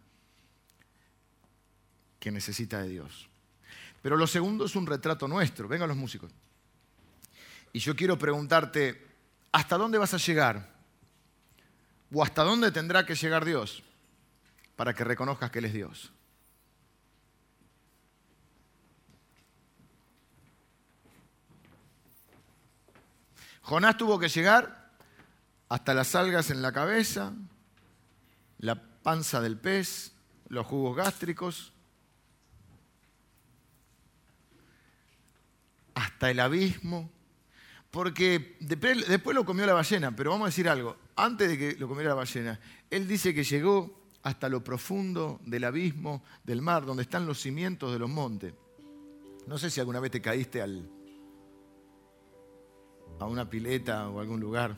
[2.19, 3.30] que necesita de Dios.
[4.02, 5.68] Pero lo segundo es un retrato nuestro.
[5.68, 6.32] Vengan los músicos.
[7.74, 9.08] Y yo quiero preguntarte,
[9.52, 10.70] ¿hasta dónde vas a llegar?
[12.14, 13.84] ¿O hasta dónde tendrá que llegar Dios
[14.76, 16.12] para que reconozcas que Él es Dios?
[23.62, 24.91] Jonás tuvo que llegar
[25.70, 27.32] hasta las algas en la cabeza,
[28.58, 30.12] la panza del pez,
[30.49, 31.72] los jugos gástricos,
[36.02, 37.12] hasta el abismo,
[37.91, 41.88] porque después lo comió la ballena, pero vamos a decir algo, antes de que lo
[41.88, 47.04] comiera la ballena, él dice que llegó hasta lo profundo del abismo del mar, donde
[47.04, 48.54] están los cimientos de los montes.
[49.45, 50.89] No sé si alguna vez te caíste al,
[53.20, 54.76] a una pileta o algún lugar.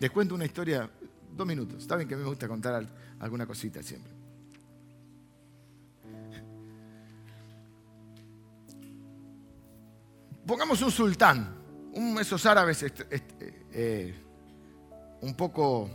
[0.00, 0.90] Les cuento una historia,
[1.36, 1.84] dos minutos.
[1.84, 4.17] Saben que a mí me gusta contar alguna cosita siempre.
[10.48, 11.46] Pongamos un sultán,
[11.92, 12.82] un, esos árabes
[13.70, 14.14] eh,
[15.20, 15.90] un poco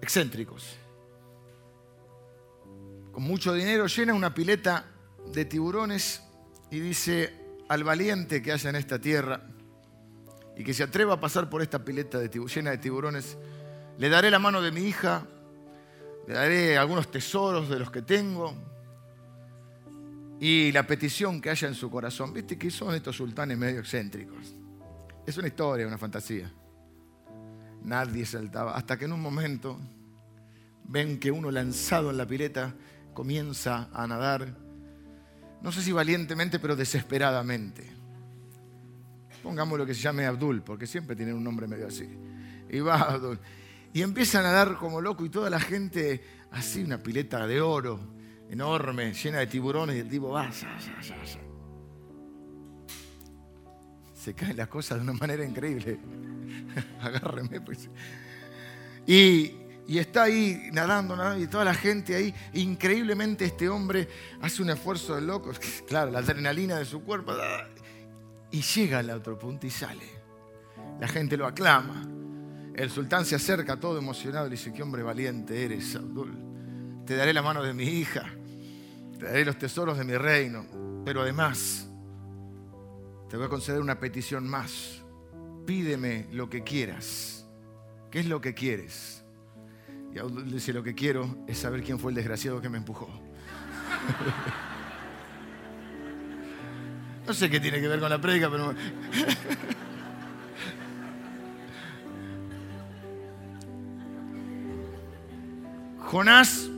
[0.00, 0.76] excéntricos.
[3.10, 4.84] Con mucho dinero llena una pileta
[5.26, 6.22] de tiburones
[6.70, 7.34] y dice
[7.68, 9.40] al valiente que haya en esta tierra
[10.56, 13.36] y que se atreva a pasar por esta pileta llena de tiburones,
[13.98, 15.26] le daré la mano de mi hija,
[16.28, 18.54] le daré algunos tesoros de los que tengo,
[20.40, 22.32] y la petición que haya en su corazón.
[22.32, 24.54] ¿Viste que son estos sultanes medio excéntricos?
[25.26, 26.50] Es una historia, una fantasía.
[27.82, 28.76] Nadie saltaba.
[28.76, 29.78] Hasta que en un momento
[30.84, 32.74] ven que uno lanzado en la pileta
[33.14, 34.56] comienza a nadar,
[35.60, 37.90] no sé si valientemente, pero desesperadamente.
[39.42, 42.08] Pongamos lo que se llame Abdul, porque siempre tienen un nombre medio así.
[42.70, 43.40] Y va Abdul.
[43.92, 46.22] Y empieza a nadar como loco y toda la gente
[46.52, 48.17] así, una pileta de oro
[48.50, 50.50] enorme, llena de tiburones, y el tipo va,
[54.12, 55.98] se caen las cosas de una manera increíble.
[57.00, 57.88] Agárreme, pues.
[59.06, 59.54] Y,
[59.86, 62.34] y, está ahí nadando, nadando, y toda la gente ahí.
[62.54, 64.08] Increíblemente este hombre
[64.42, 65.52] hace un esfuerzo de loco.
[65.86, 67.32] Claro, la adrenalina de su cuerpo.
[68.50, 70.04] Y llega al otro punto y sale.
[71.00, 72.06] La gente lo aclama.
[72.74, 76.36] El sultán se acerca todo emocionado y le dice, qué hombre valiente eres, Abdul.
[77.06, 78.37] Te daré la mano de mi hija
[79.18, 80.64] te daré los tesoros de mi reino,
[81.04, 81.88] pero además
[83.28, 85.02] te voy a conceder una petición más.
[85.66, 87.46] Pídeme lo que quieras.
[88.10, 89.24] ¿Qué es lo que quieres?
[90.14, 93.08] Y Abdul dice, lo que quiero es saber quién fue el desgraciado que me empujó.
[97.26, 98.72] No sé qué tiene que ver con la prédica, pero...
[105.98, 106.70] Jonás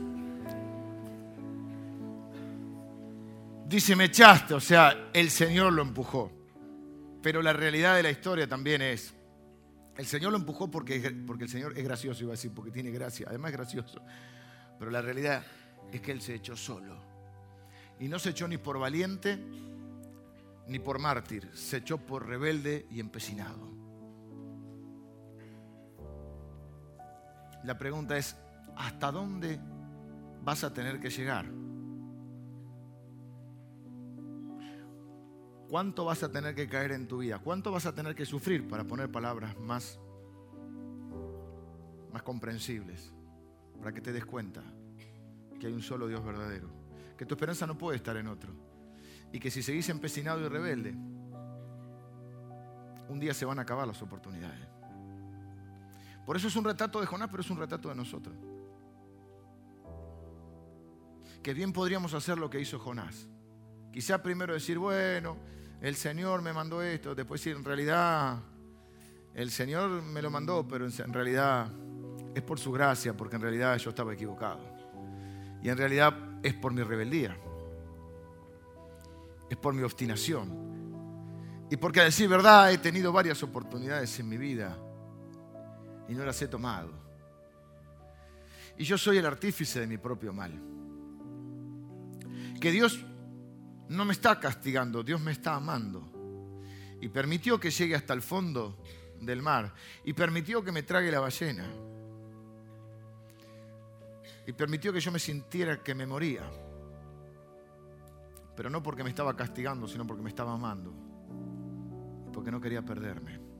[3.71, 6.31] dice, me echaste, o sea, el Señor lo empujó.
[7.21, 9.13] Pero la realidad de la historia también es,
[9.97, 12.91] el Señor lo empujó porque, porque el Señor es gracioso, iba a decir, porque tiene
[12.91, 14.01] gracia, además es gracioso.
[14.77, 15.45] Pero la realidad
[15.91, 16.97] es que Él se echó solo.
[17.99, 19.39] Y no se echó ni por valiente
[20.67, 23.69] ni por mártir, se echó por rebelde y empecinado.
[27.63, 28.35] La pregunta es,
[28.75, 29.59] ¿hasta dónde
[30.43, 31.60] vas a tener que llegar?
[35.71, 37.39] ¿Cuánto vas a tener que caer en tu vida?
[37.39, 39.97] ¿Cuánto vas a tener que sufrir para poner palabras más,
[42.11, 43.13] más comprensibles?
[43.79, 44.61] Para que te des cuenta
[45.57, 46.67] que hay un solo Dios verdadero.
[47.17, 48.51] Que tu esperanza no puede estar en otro.
[49.31, 50.93] Y que si seguís empecinado y rebelde,
[53.07, 54.67] un día se van a acabar las oportunidades.
[56.25, 58.35] Por eso es un retrato de Jonás, pero es un retrato de nosotros.
[61.41, 63.29] Que bien podríamos hacer lo que hizo Jonás.
[63.93, 65.37] Quizá primero decir, bueno,
[65.81, 68.39] el Señor me mandó esto, después decir, en realidad,
[69.33, 71.71] el Señor me lo mandó, pero en realidad
[72.35, 74.59] es por su gracia, porque en realidad yo estaba equivocado.
[75.63, 76.13] Y en realidad
[76.43, 77.35] es por mi rebeldía,
[79.49, 80.71] es por mi obstinación.
[81.71, 84.77] Y porque a decir verdad he tenido varias oportunidades en mi vida
[86.07, 86.91] y no las he tomado.
[88.77, 90.51] Y yo soy el artífice de mi propio mal.
[92.59, 93.03] Que Dios
[93.91, 96.01] no me está castigando, Dios me está amando.
[97.01, 98.77] Y permitió que llegue hasta el fondo
[99.19, 99.73] del mar.
[100.05, 101.67] Y permitió que me trague la ballena.
[104.47, 106.43] y permitió que yo me sintiera que me moría.
[108.55, 110.93] Pero no porque me estaba castigando, sino porque me estaba amando.
[112.27, 113.50] Y porque no quería perderme.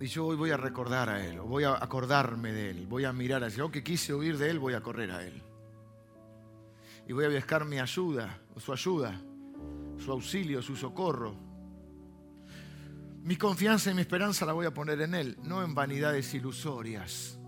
[0.00, 3.12] Y yo hoy voy a recordar a Él, voy a acordarme de Él, voy a
[3.12, 5.42] mirar hacia Yo que quise huir de Él, voy a correr a Él.
[7.06, 9.20] Y voy a buscar mi ayuda, su ayuda,
[9.98, 11.34] su auxilio, su socorro.
[13.24, 17.38] Mi confianza y mi esperanza la voy a poner en Él, no en vanidades ilusorias.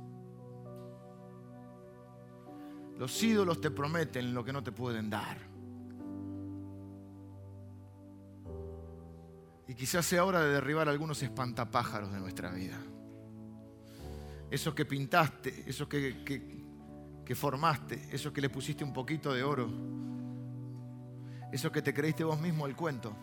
[2.98, 5.51] Los ídolos te prometen lo que no te pueden dar.
[9.72, 12.78] Y quizás sea hora de derribar algunos espantapájaros de nuestra vida.
[14.50, 16.22] Esos que pintaste, esos que,
[17.24, 19.70] que, formaste, esos que le pusiste un poquito de oro,
[21.50, 23.16] esos que te creíste vos mismo el cuento.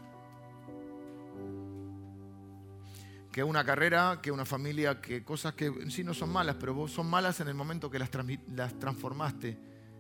[3.32, 6.74] Que una carrera, que una familia, que cosas que en sí no son malas, pero
[6.74, 8.10] vos son malas en el momento que las,
[8.56, 9.56] las transformaste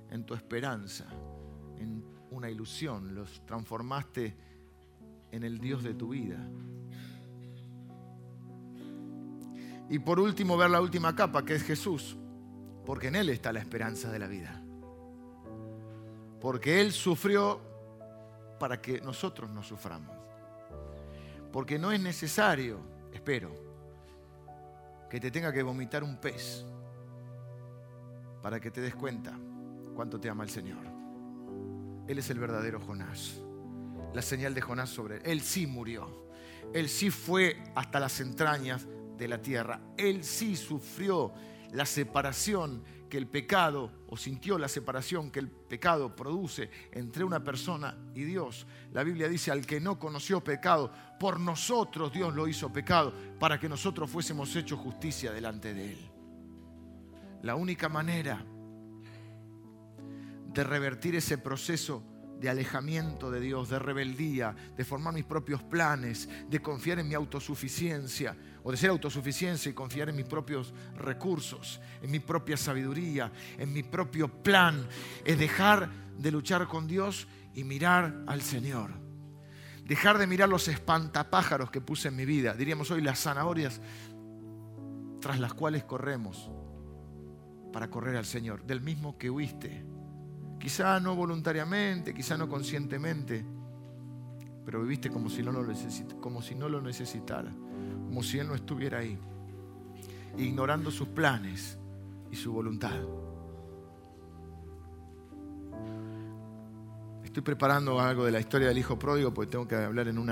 [0.09, 1.05] en tu esperanza,
[1.77, 4.48] en una ilusión, los transformaste
[5.32, 6.38] en el Dios de tu vida.
[9.89, 12.15] Y por último, ver la última capa, que es Jesús,
[12.86, 14.61] porque en Él está la esperanza de la vida.
[16.39, 17.59] Porque Él sufrió
[18.59, 20.15] para que nosotros no suframos.
[21.51, 22.80] Porque no es necesario,
[23.11, 23.51] espero,
[25.09, 26.63] que te tenga que vomitar un pez
[28.43, 29.36] para que te des cuenta
[29.95, 30.86] cuánto te ama el Señor.
[32.07, 33.41] Él es el verdadero Jonás
[34.14, 35.22] la señal de Jonás sobre él.
[35.26, 36.30] Él sí murió.
[36.74, 38.88] Él sí fue hasta las entrañas
[39.18, 39.82] de la tierra.
[39.97, 41.34] Él sí sufrió
[41.72, 47.43] la separación que el pecado, o sintió la separación que el pecado produce entre una
[47.43, 48.68] persona y Dios.
[48.93, 53.60] La Biblia dice, al que no conoció pecado, por nosotros Dios lo hizo pecado, para
[53.60, 56.12] que nosotros fuésemos hechos justicia delante de Él.
[57.41, 58.45] La única manera
[60.53, 62.03] de revertir ese proceso
[62.39, 67.13] de alejamiento de Dios, de rebeldía, de formar mis propios planes, de confiar en mi
[67.13, 73.31] autosuficiencia o de ser autosuficiencia y confiar en mis propios recursos, en mi propia sabiduría,
[73.57, 74.87] en mi propio plan,
[75.25, 78.91] es dejar de luchar con Dios y mirar al Señor.
[79.83, 83.81] Dejar de mirar los espantapájaros que puse en mi vida, diríamos hoy las zanahorias
[85.19, 86.49] tras las cuales corremos
[87.73, 89.83] para correr al Señor, del mismo que huiste
[90.60, 93.45] Quizá no voluntariamente, quizá no conscientemente,
[94.66, 95.64] pero viviste como si no lo,
[96.82, 97.51] necesitara,
[98.05, 99.18] como si Él no estuviera ahí,
[100.38, 101.80] ignorando sus planes
[102.30, 102.99] y su voluntad.
[107.24, 110.28] Estoy preparando algo de la historia del hijo pródigo porque tengo que hablar en un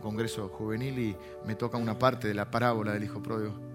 [0.00, 1.16] congreso juvenil y
[1.46, 3.71] me toca una parte de la parábola del hijo pródigo.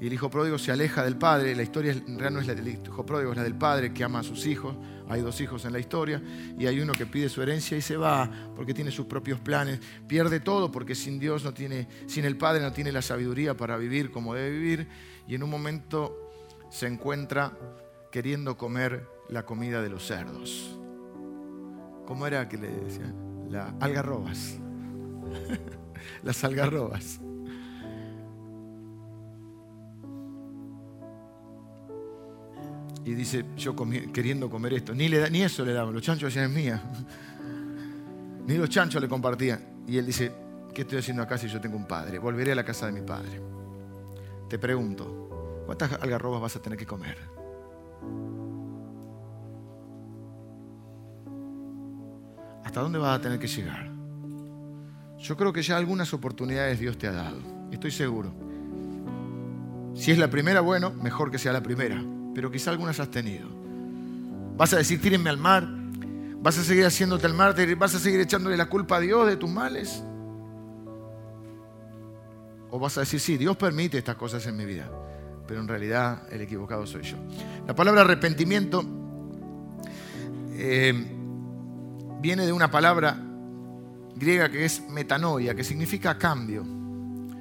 [0.00, 1.54] Y el hijo pródigo se aleja del padre.
[1.56, 4.04] La historia en realidad no es la del hijo pródigo, es la del padre que
[4.04, 4.76] ama a sus hijos.
[5.08, 6.22] Hay dos hijos en la historia.
[6.58, 9.80] Y hay uno que pide su herencia y se va porque tiene sus propios planes.
[10.06, 13.76] Pierde todo porque sin Dios no tiene, sin el padre no tiene la sabiduría para
[13.76, 14.88] vivir como debe vivir.
[15.26, 16.30] Y en un momento
[16.70, 17.52] se encuentra
[18.12, 20.78] queriendo comer la comida de los cerdos.
[22.06, 23.14] ¿Cómo era que le decían?
[23.50, 24.58] Las algarrobas.
[26.22, 27.20] Las algarrobas.
[33.08, 33.74] Y dice, yo
[34.12, 34.94] queriendo comer esto.
[34.94, 36.82] Ni, le ni eso le daban, los chanchos decían es mía.
[38.46, 39.62] Ni los chanchos le compartían.
[39.86, 40.30] Y él dice,
[40.74, 42.18] ¿qué estoy haciendo acá si yo tengo un padre?
[42.18, 43.40] Volveré a la casa de mi padre.
[44.46, 47.16] Te pregunto, ¿cuántas algarrobas vas a tener que comer?
[52.62, 53.90] ¿Hasta dónde vas a tener que llegar?
[55.18, 57.40] Yo creo que ya algunas oportunidades Dios te ha dado.
[57.72, 58.34] Estoy seguro.
[59.94, 62.04] Si es la primera, bueno, mejor que sea la primera
[62.34, 63.48] pero quizá algunas has tenido.
[64.56, 65.68] Vas a decir, tírenme al mar.
[66.40, 67.74] Vas a seguir haciéndote el mártir.
[67.76, 70.02] Vas a seguir echándole la culpa a Dios de tus males.
[72.70, 74.90] O vas a decir, sí, Dios permite estas cosas en mi vida,
[75.46, 77.16] pero en realidad el equivocado soy yo.
[77.66, 78.84] La palabra arrepentimiento
[80.52, 80.92] eh,
[82.20, 83.16] viene de una palabra
[84.16, 86.66] griega que es metanoia, que significa cambio.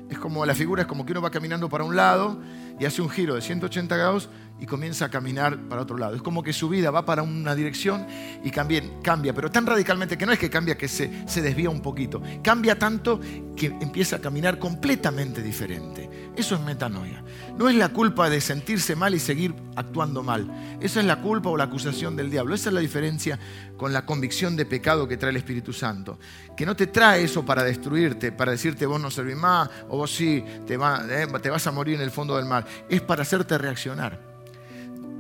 [0.10, 2.40] Es como la figura es como que uno va caminando para un lado
[2.80, 4.30] y hace un giro de 180 grados
[4.60, 6.16] y comienza a caminar para otro lado.
[6.16, 8.08] Es como que su vida va para una dirección
[8.43, 11.70] y cambia, cambia pero tan radicalmente que no es que cambia, que se, se desvía
[11.70, 12.22] un poquito.
[12.41, 13.20] Cambia tanto
[13.55, 16.10] que empieza a caminar completamente diferente.
[16.36, 17.24] Eso es metanoia.
[17.58, 20.78] No es la culpa de sentirse mal y seguir actuando mal.
[20.80, 22.53] Esa es la culpa o la acusación del diablo.
[22.53, 23.39] Esa es la diferencia
[23.76, 26.20] con la convicción de pecado que trae el Espíritu Santo.
[26.55, 30.12] Que no te trae eso para destruirte, para decirte vos no servís más o vos
[30.12, 32.66] sí te, eh, te vas a morir en el fondo del mar.
[32.88, 34.27] Es para hacerte reaccionar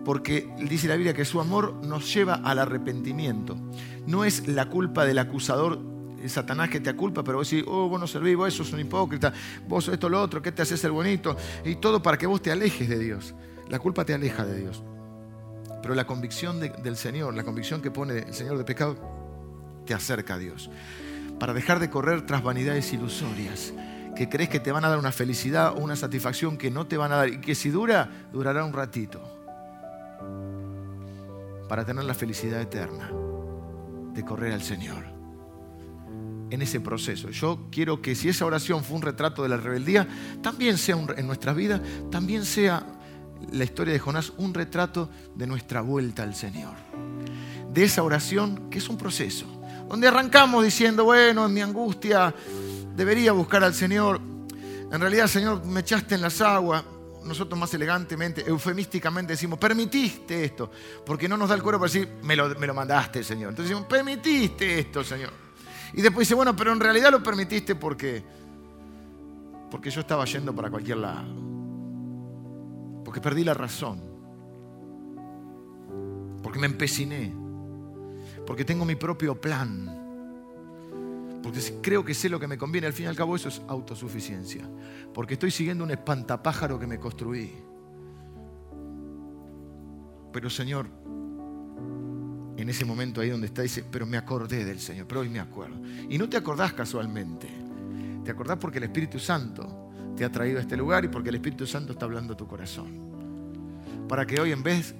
[0.07, 3.57] porque dice la Biblia que su amor nos lleva al arrepentimiento.
[4.05, 5.81] No es la culpa del acusador,
[6.27, 9.33] Satanás que te aculpa, pero vos decís, oh, vos no servís, vos sos un hipócrita,
[9.67, 11.35] vos esto, lo otro, ¿qué te haces ser bonito?
[11.65, 13.35] Y todo para que vos te alejes de Dios.
[13.67, 14.81] La culpa te aleja de Dios.
[15.81, 18.95] Pero la convicción del Señor, la convicción que pone el Señor de pecado,
[19.85, 20.69] te acerca a Dios.
[21.37, 23.73] Para dejar de correr tras vanidades ilusorias,
[24.15, 26.95] que crees que te van a dar una felicidad o una satisfacción que no te
[26.95, 29.36] van a dar y que si dura, durará un ratito
[31.67, 33.11] para tener la felicidad eterna
[34.13, 35.05] de correr al Señor.
[36.49, 37.29] En ese proceso.
[37.29, 40.07] Yo quiero que si esa oración fue un retrato de la rebeldía,
[40.41, 42.85] también sea en nuestra vida, también sea
[43.51, 46.73] la historia de Jonás un retrato de nuestra vuelta al Señor.
[47.73, 49.45] De esa oración que es un proceso,
[49.89, 52.33] donde arrancamos diciendo, bueno, en mi angustia
[52.95, 54.19] debería buscar al Señor.
[54.91, 56.83] En realidad, Señor, me echaste en las aguas,
[57.27, 60.71] nosotros más elegantemente, eufemísticamente decimos, permitiste esto,
[61.05, 63.49] porque no nos da el cuero para decir, me lo, me lo mandaste, Señor.
[63.49, 65.31] Entonces decimos, permitiste esto, Señor.
[65.93, 68.23] Y después dice, bueno, pero en realidad lo permitiste porque,
[69.71, 71.27] porque yo estaba yendo para cualquier lado,
[73.03, 74.01] porque perdí la razón,
[76.43, 77.33] porque me empeciné,
[78.45, 79.96] porque tengo mi propio plan
[81.41, 83.61] porque creo que sé lo que me conviene, al fin y al cabo eso es
[83.67, 84.67] autosuficiencia,
[85.13, 87.53] porque estoy siguiendo un espantapájaro que me construí.
[90.33, 90.87] Pero Señor,
[92.57, 95.39] en ese momento ahí donde está, dice, pero me acordé del Señor, pero hoy me
[95.39, 95.77] acuerdo.
[96.09, 97.47] Y no te acordás casualmente,
[98.23, 101.35] te acordás porque el Espíritu Santo te ha traído a este lugar y porque el
[101.35, 103.07] Espíritu Santo está hablando a tu corazón.
[104.09, 104.95] Para que hoy en vez,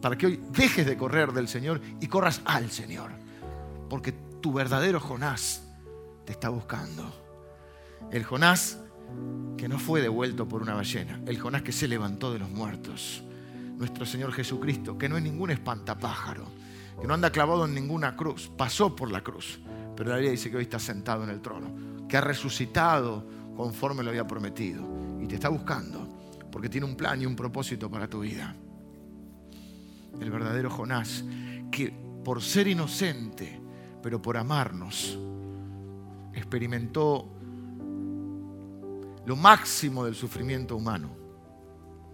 [0.00, 3.10] para que hoy dejes de correr del Señor y corras al Señor.
[3.88, 5.62] Porque tu verdadero Jonás
[6.24, 7.12] te está buscando.
[8.10, 8.78] El Jonás
[9.56, 13.22] que no fue devuelto por una ballena, el Jonás que se levantó de los muertos.
[13.76, 16.44] Nuestro Señor Jesucristo, que no es ningún espantapájaro,
[17.00, 19.60] que no anda clavado en ninguna cruz, pasó por la cruz,
[19.96, 23.24] pero la Biblia dice que hoy está sentado en el trono, que ha resucitado
[23.56, 24.84] conforme lo había prometido
[25.20, 26.18] y te está buscando
[26.50, 28.54] porque tiene un plan y un propósito para tu vida.
[30.20, 31.24] El verdadero Jonás,
[31.70, 31.92] que
[32.24, 33.60] por ser inocente,
[34.02, 35.18] pero por amarnos,
[36.32, 37.28] experimentó
[39.26, 41.10] lo máximo del sufrimiento humano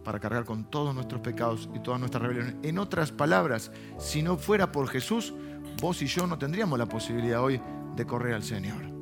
[0.04, 2.56] para cargar con todos nuestros pecados y todas nuestras rebeliones.
[2.62, 5.34] En otras palabras, si no fuera por Jesús,
[5.80, 7.60] vos y yo no tendríamos la posibilidad hoy
[7.96, 8.93] de correr al Señor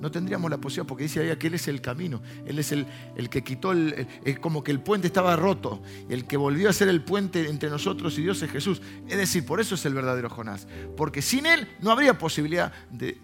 [0.00, 2.86] no tendríamos la posibilidad, porque dice ahí que Él es el camino, Él es el,
[3.16, 4.06] el que quitó, el,
[4.40, 8.18] como que el puente estaba roto, el que volvió a ser el puente entre nosotros
[8.18, 8.82] y Dios es Jesús.
[9.08, 13.18] Es decir, por eso es el verdadero Jonás, porque sin Él no habría posibilidad del,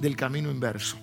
[0.00, 0.96] del camino inverso.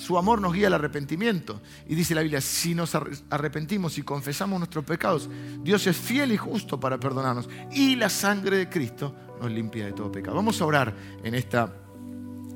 [0.00, 1.60] Su amor nos guía al arrepentimiento.
[1.86, 5.28] Y dice la Biblia, si nos arrepentimos y confesamos nuestros pecados,
[5.62, 7.50] Dios es fiel y justo para perdonarnos.
[7.70, 10.36] Y la sangre de Cristo nos limpia de todo pecado.
[10.36, 11.70] Vamos a orar en esta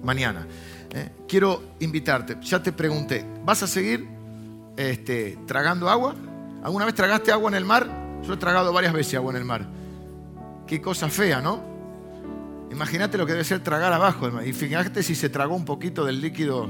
[0.02, 0.46] mañana.
[0.94, 1.10] ¿Eh?
[1.28, 4.08] quiero invitarte, ya te pregunté, ¿vas a seguir
[4.76, 6.14] este, tragando agua?
[6.62, 7.86] ¿Alguna vez tragaste agua en el mar?
[8.22, 9.66] Yo he tragado varias veces agua en el mar.
[10.66, 11.62] Qué cosa fea, ¿no?
[12.70, 14.42] Imagínate lo que debe ser tragar abajo.
[14.42, 16.68] Y fíjate si se tragó un poquito del líquido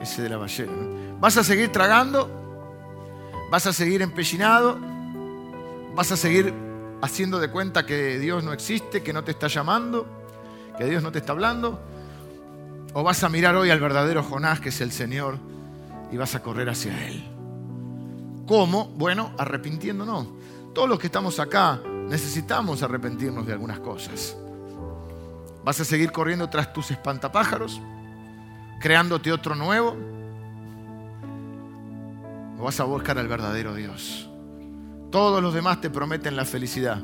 [0.00, 0.72] ese de la ballena.
[1.18, 2.30] ¿Vas a seguir tragando?
[3.50, 4.78] ¿Vas a seguir empellinado?
[5.94, 6.52] ¿Vas a seguir
[7.00, 10.06] haciendo de cuenta que Dios no existe, que no te está llamando,
[10.76, 11.80] que Dios no te está hablando?
[12.98, 15.38] ¿O vas a mirar hoy al verdadero Jonás, que es el Señor,
[16.10, 17.22] y vas a correr hacia Él?
[18.44, 18.86] ¿Cómo?
[18.86, 20.26] Bueno, arrepintiéndonos.
[20.74, 24.36] Todos los que estamos acá necesitamos arrepentirnos de algunas cosas.
[25.64, 27.80] ¿Vas a seguir corriendo tras tus espantapájaros?
[28.80, 29.96] ¿Creándote otro nuevo?
[32.58, 34.28] ¿O vas a buscar al verdadero Dios?
[35.12, 37.00] Todos los demás te prometen la felicidad,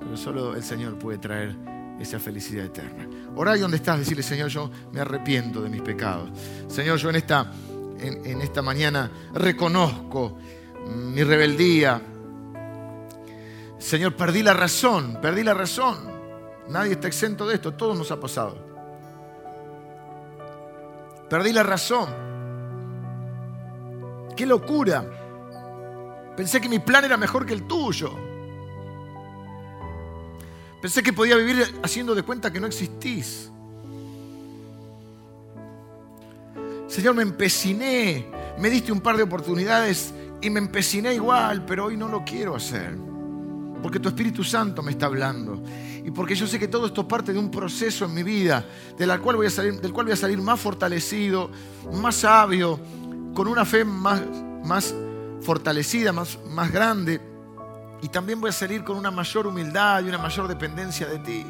[0.00, 1.56] pero solo el Señor puede traer
[2.00, 3.08] esa felicidad eterna.
[3.36, 6.30] Orá ahí donde estás, decirle, Señor, yo me arrepiento de mis pecados.
[6.68, 7.52] Señor, yo en esta,
[8.00, 10.38] en, esta mañana reconozco
[11.14, 12.00] mi rebeldía.
[13.78, 16.10] Señor, perdí la razón, perdí la razón.
[16.68, 18.56] Nadie está exento de esto, todo nos ha pasado.
[21.28, 22.08] Perdí la razón.
[24.36, 25.04] Qué locura
[26.40, 28.29] Pensé que mi plan era mejor que el tuyo.
[30.80, 33.50] Pensé que podía vivir haciendo de cuenta que no existís.
[36.86, 38.26] Señor, me empeciné,
[38.58, 42.56] me diste un par de oportunidades y me empeciné igual, pero hoy no lo quiero
[42.56, 42.96] hacer.
[43.82, 45.62] Porque tu Espíritu Santo me está hablando.
[46.04, 48.66] Y porque yo sé que todo esto parte de un proceso en mi vida,
[48.98, 51.50] del cual voy a salir, más fortalecido,
[51.92, 52.80] más sabio,
[53.34, 54.94] con una fe más,
[55.42, 57.29] fortalecida, más grande.
[58.02, 61.46] Y también voy a salir con una mayor humildad y una mayor dependencia de ti.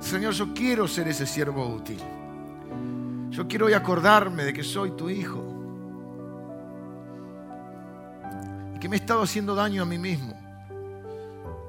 [0.00, 1.98] Señor, yo quiero ser ese siervo útil.
[3.30, 5.42] Yo quiero hoy acordarme de que soy tu hijo.
[8.74, 10.34] Y que me he estado haciendo daño a mí mismo.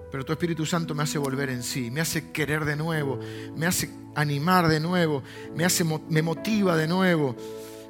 [0.10, 3.20] Pero tu Espíritu Santo me hace volver en sí, me hace querer de nuevo,
[3.58, 5.22] me hace animar de nuevo,
[5.54, 7.36] me, hace, me motiva de nuevo,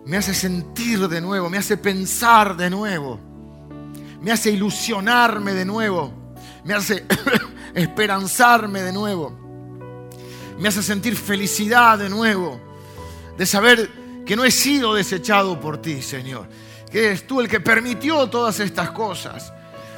[0.04, 3.27] me hace sentir de nuevo, me hace pensar de nuevo
[4.22, 6.12] me hace ilusionarme de nuevo,
[6.64, 7.06] me hace
[7.74, 9.38] esperanzarme de nuevo,
[10.60, 12.60] me hace sentir felicidad de nuevo,
[13.38, 16.48] de saber que no he sido desechado por ti, Señor,
[16.92, 19.54] que eres tú el que permitió todas estas cosas,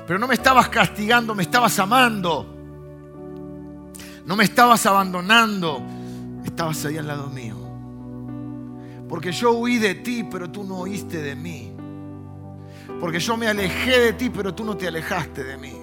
[0.05, 2.55] pero no me estabas castigando, me estabas amando,
[4.25, 5.81] no me estabas abandonando,
[6.45, 7.55] estabas ahí al lado mío.
[9.07, 11.68] Porque yo huí de ti, pero tú no oíste de mí.
[12.99, 15.81] Porque yo me alejé de ti, pero tú no te alejaste de mí.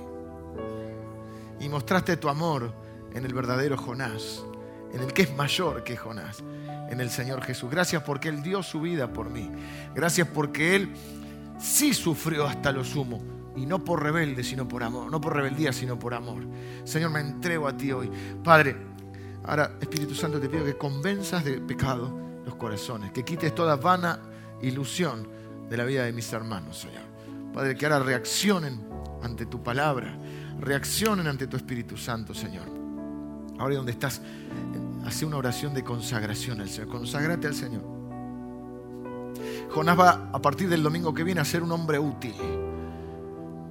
[1.60, 2.72] Y mostraste tu amor
[3.14, 4.44] en el verdadero Jonás,
[4.92, 6.44] en el que es mayor que Jonás,
[6.90, 7.70] en el Señor Jesús.
[7.70, 9.50] Gracias porque Él dio su vida por mí.
[9.94, 10.92] Gracias porque Él
[11.58, 13.22] sí sufrió hasta lo sumo.
[13.56, 15.10] Y no por rebelde, sino por amor.
[15.10, 16.42] No por rebeldía, sino por amor.
[16.84, 18.10] Señor, me entrego a ti hoy.
[18.44, 18.76] Padre,
[19.44, 24.20] ahora Espíritu Santo te pido que convenzas de pecado los corazones, que quites toda vana
[24.60, 25.35] ilusión
[25.68, 27.04] de la vida de mis hermanos, Señor.
[27.52, 28.86] Padre, que ahora reaccionen
[29.22, 30.16] ante tu palabra,
[30.60, 32.66] reaccionen ante tu Espíritu Santo, Señor.
[33.58, 34.20] Ahora donde estás,
[35.06, 36.88] hace una oración de consagración al Señor.
[36.88, 37.82] Consagrate al Señor.
[39.70, 42.34] Jonás va a partir del domingo que viene a ser un hombre útil.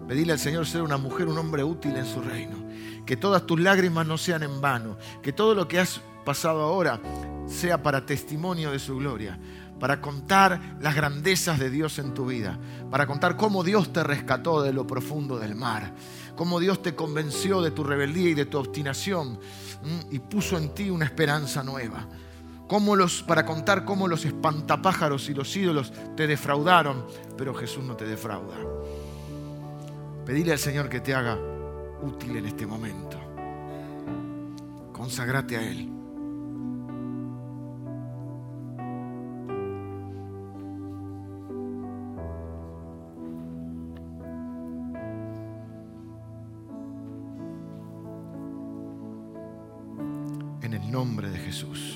[0.08, 2.58] Pedirle al Señor ser una mujer, un hombre útil en su reino.
[3.06, 4.98] Que todas tus lágrimas no sean en vano.
[5.22, 7.00] Que todo lo que has pasado ahora
[7.48, 9.39] sea para testimonio de su gloria
[9.80, 12.57] para contar las grandezas de Dios en tu vida,
[12.89, 15.93] para contar cómo Dios te rescató de lo profundo del mar,
[16.36, 19.39] cómo Dios te convenció de tu rebeldía y de tu obstinación
[20.11, 22.07] y puso en ti una esperanza nueva.
[22.67, 27.05] Cómo los, para contar cómo los espantapájaros y los ídolos te defraudaron,
[27.38, 28.57] pero Jesús no te defrauda.
[30.26, 31.38] Pedile al Señor que te haga
[32.01, 33.19] útil en este momento.
[34.91, 35.95] Consagrate a Él.
[50.96, 51.95] Nombre de Jesús.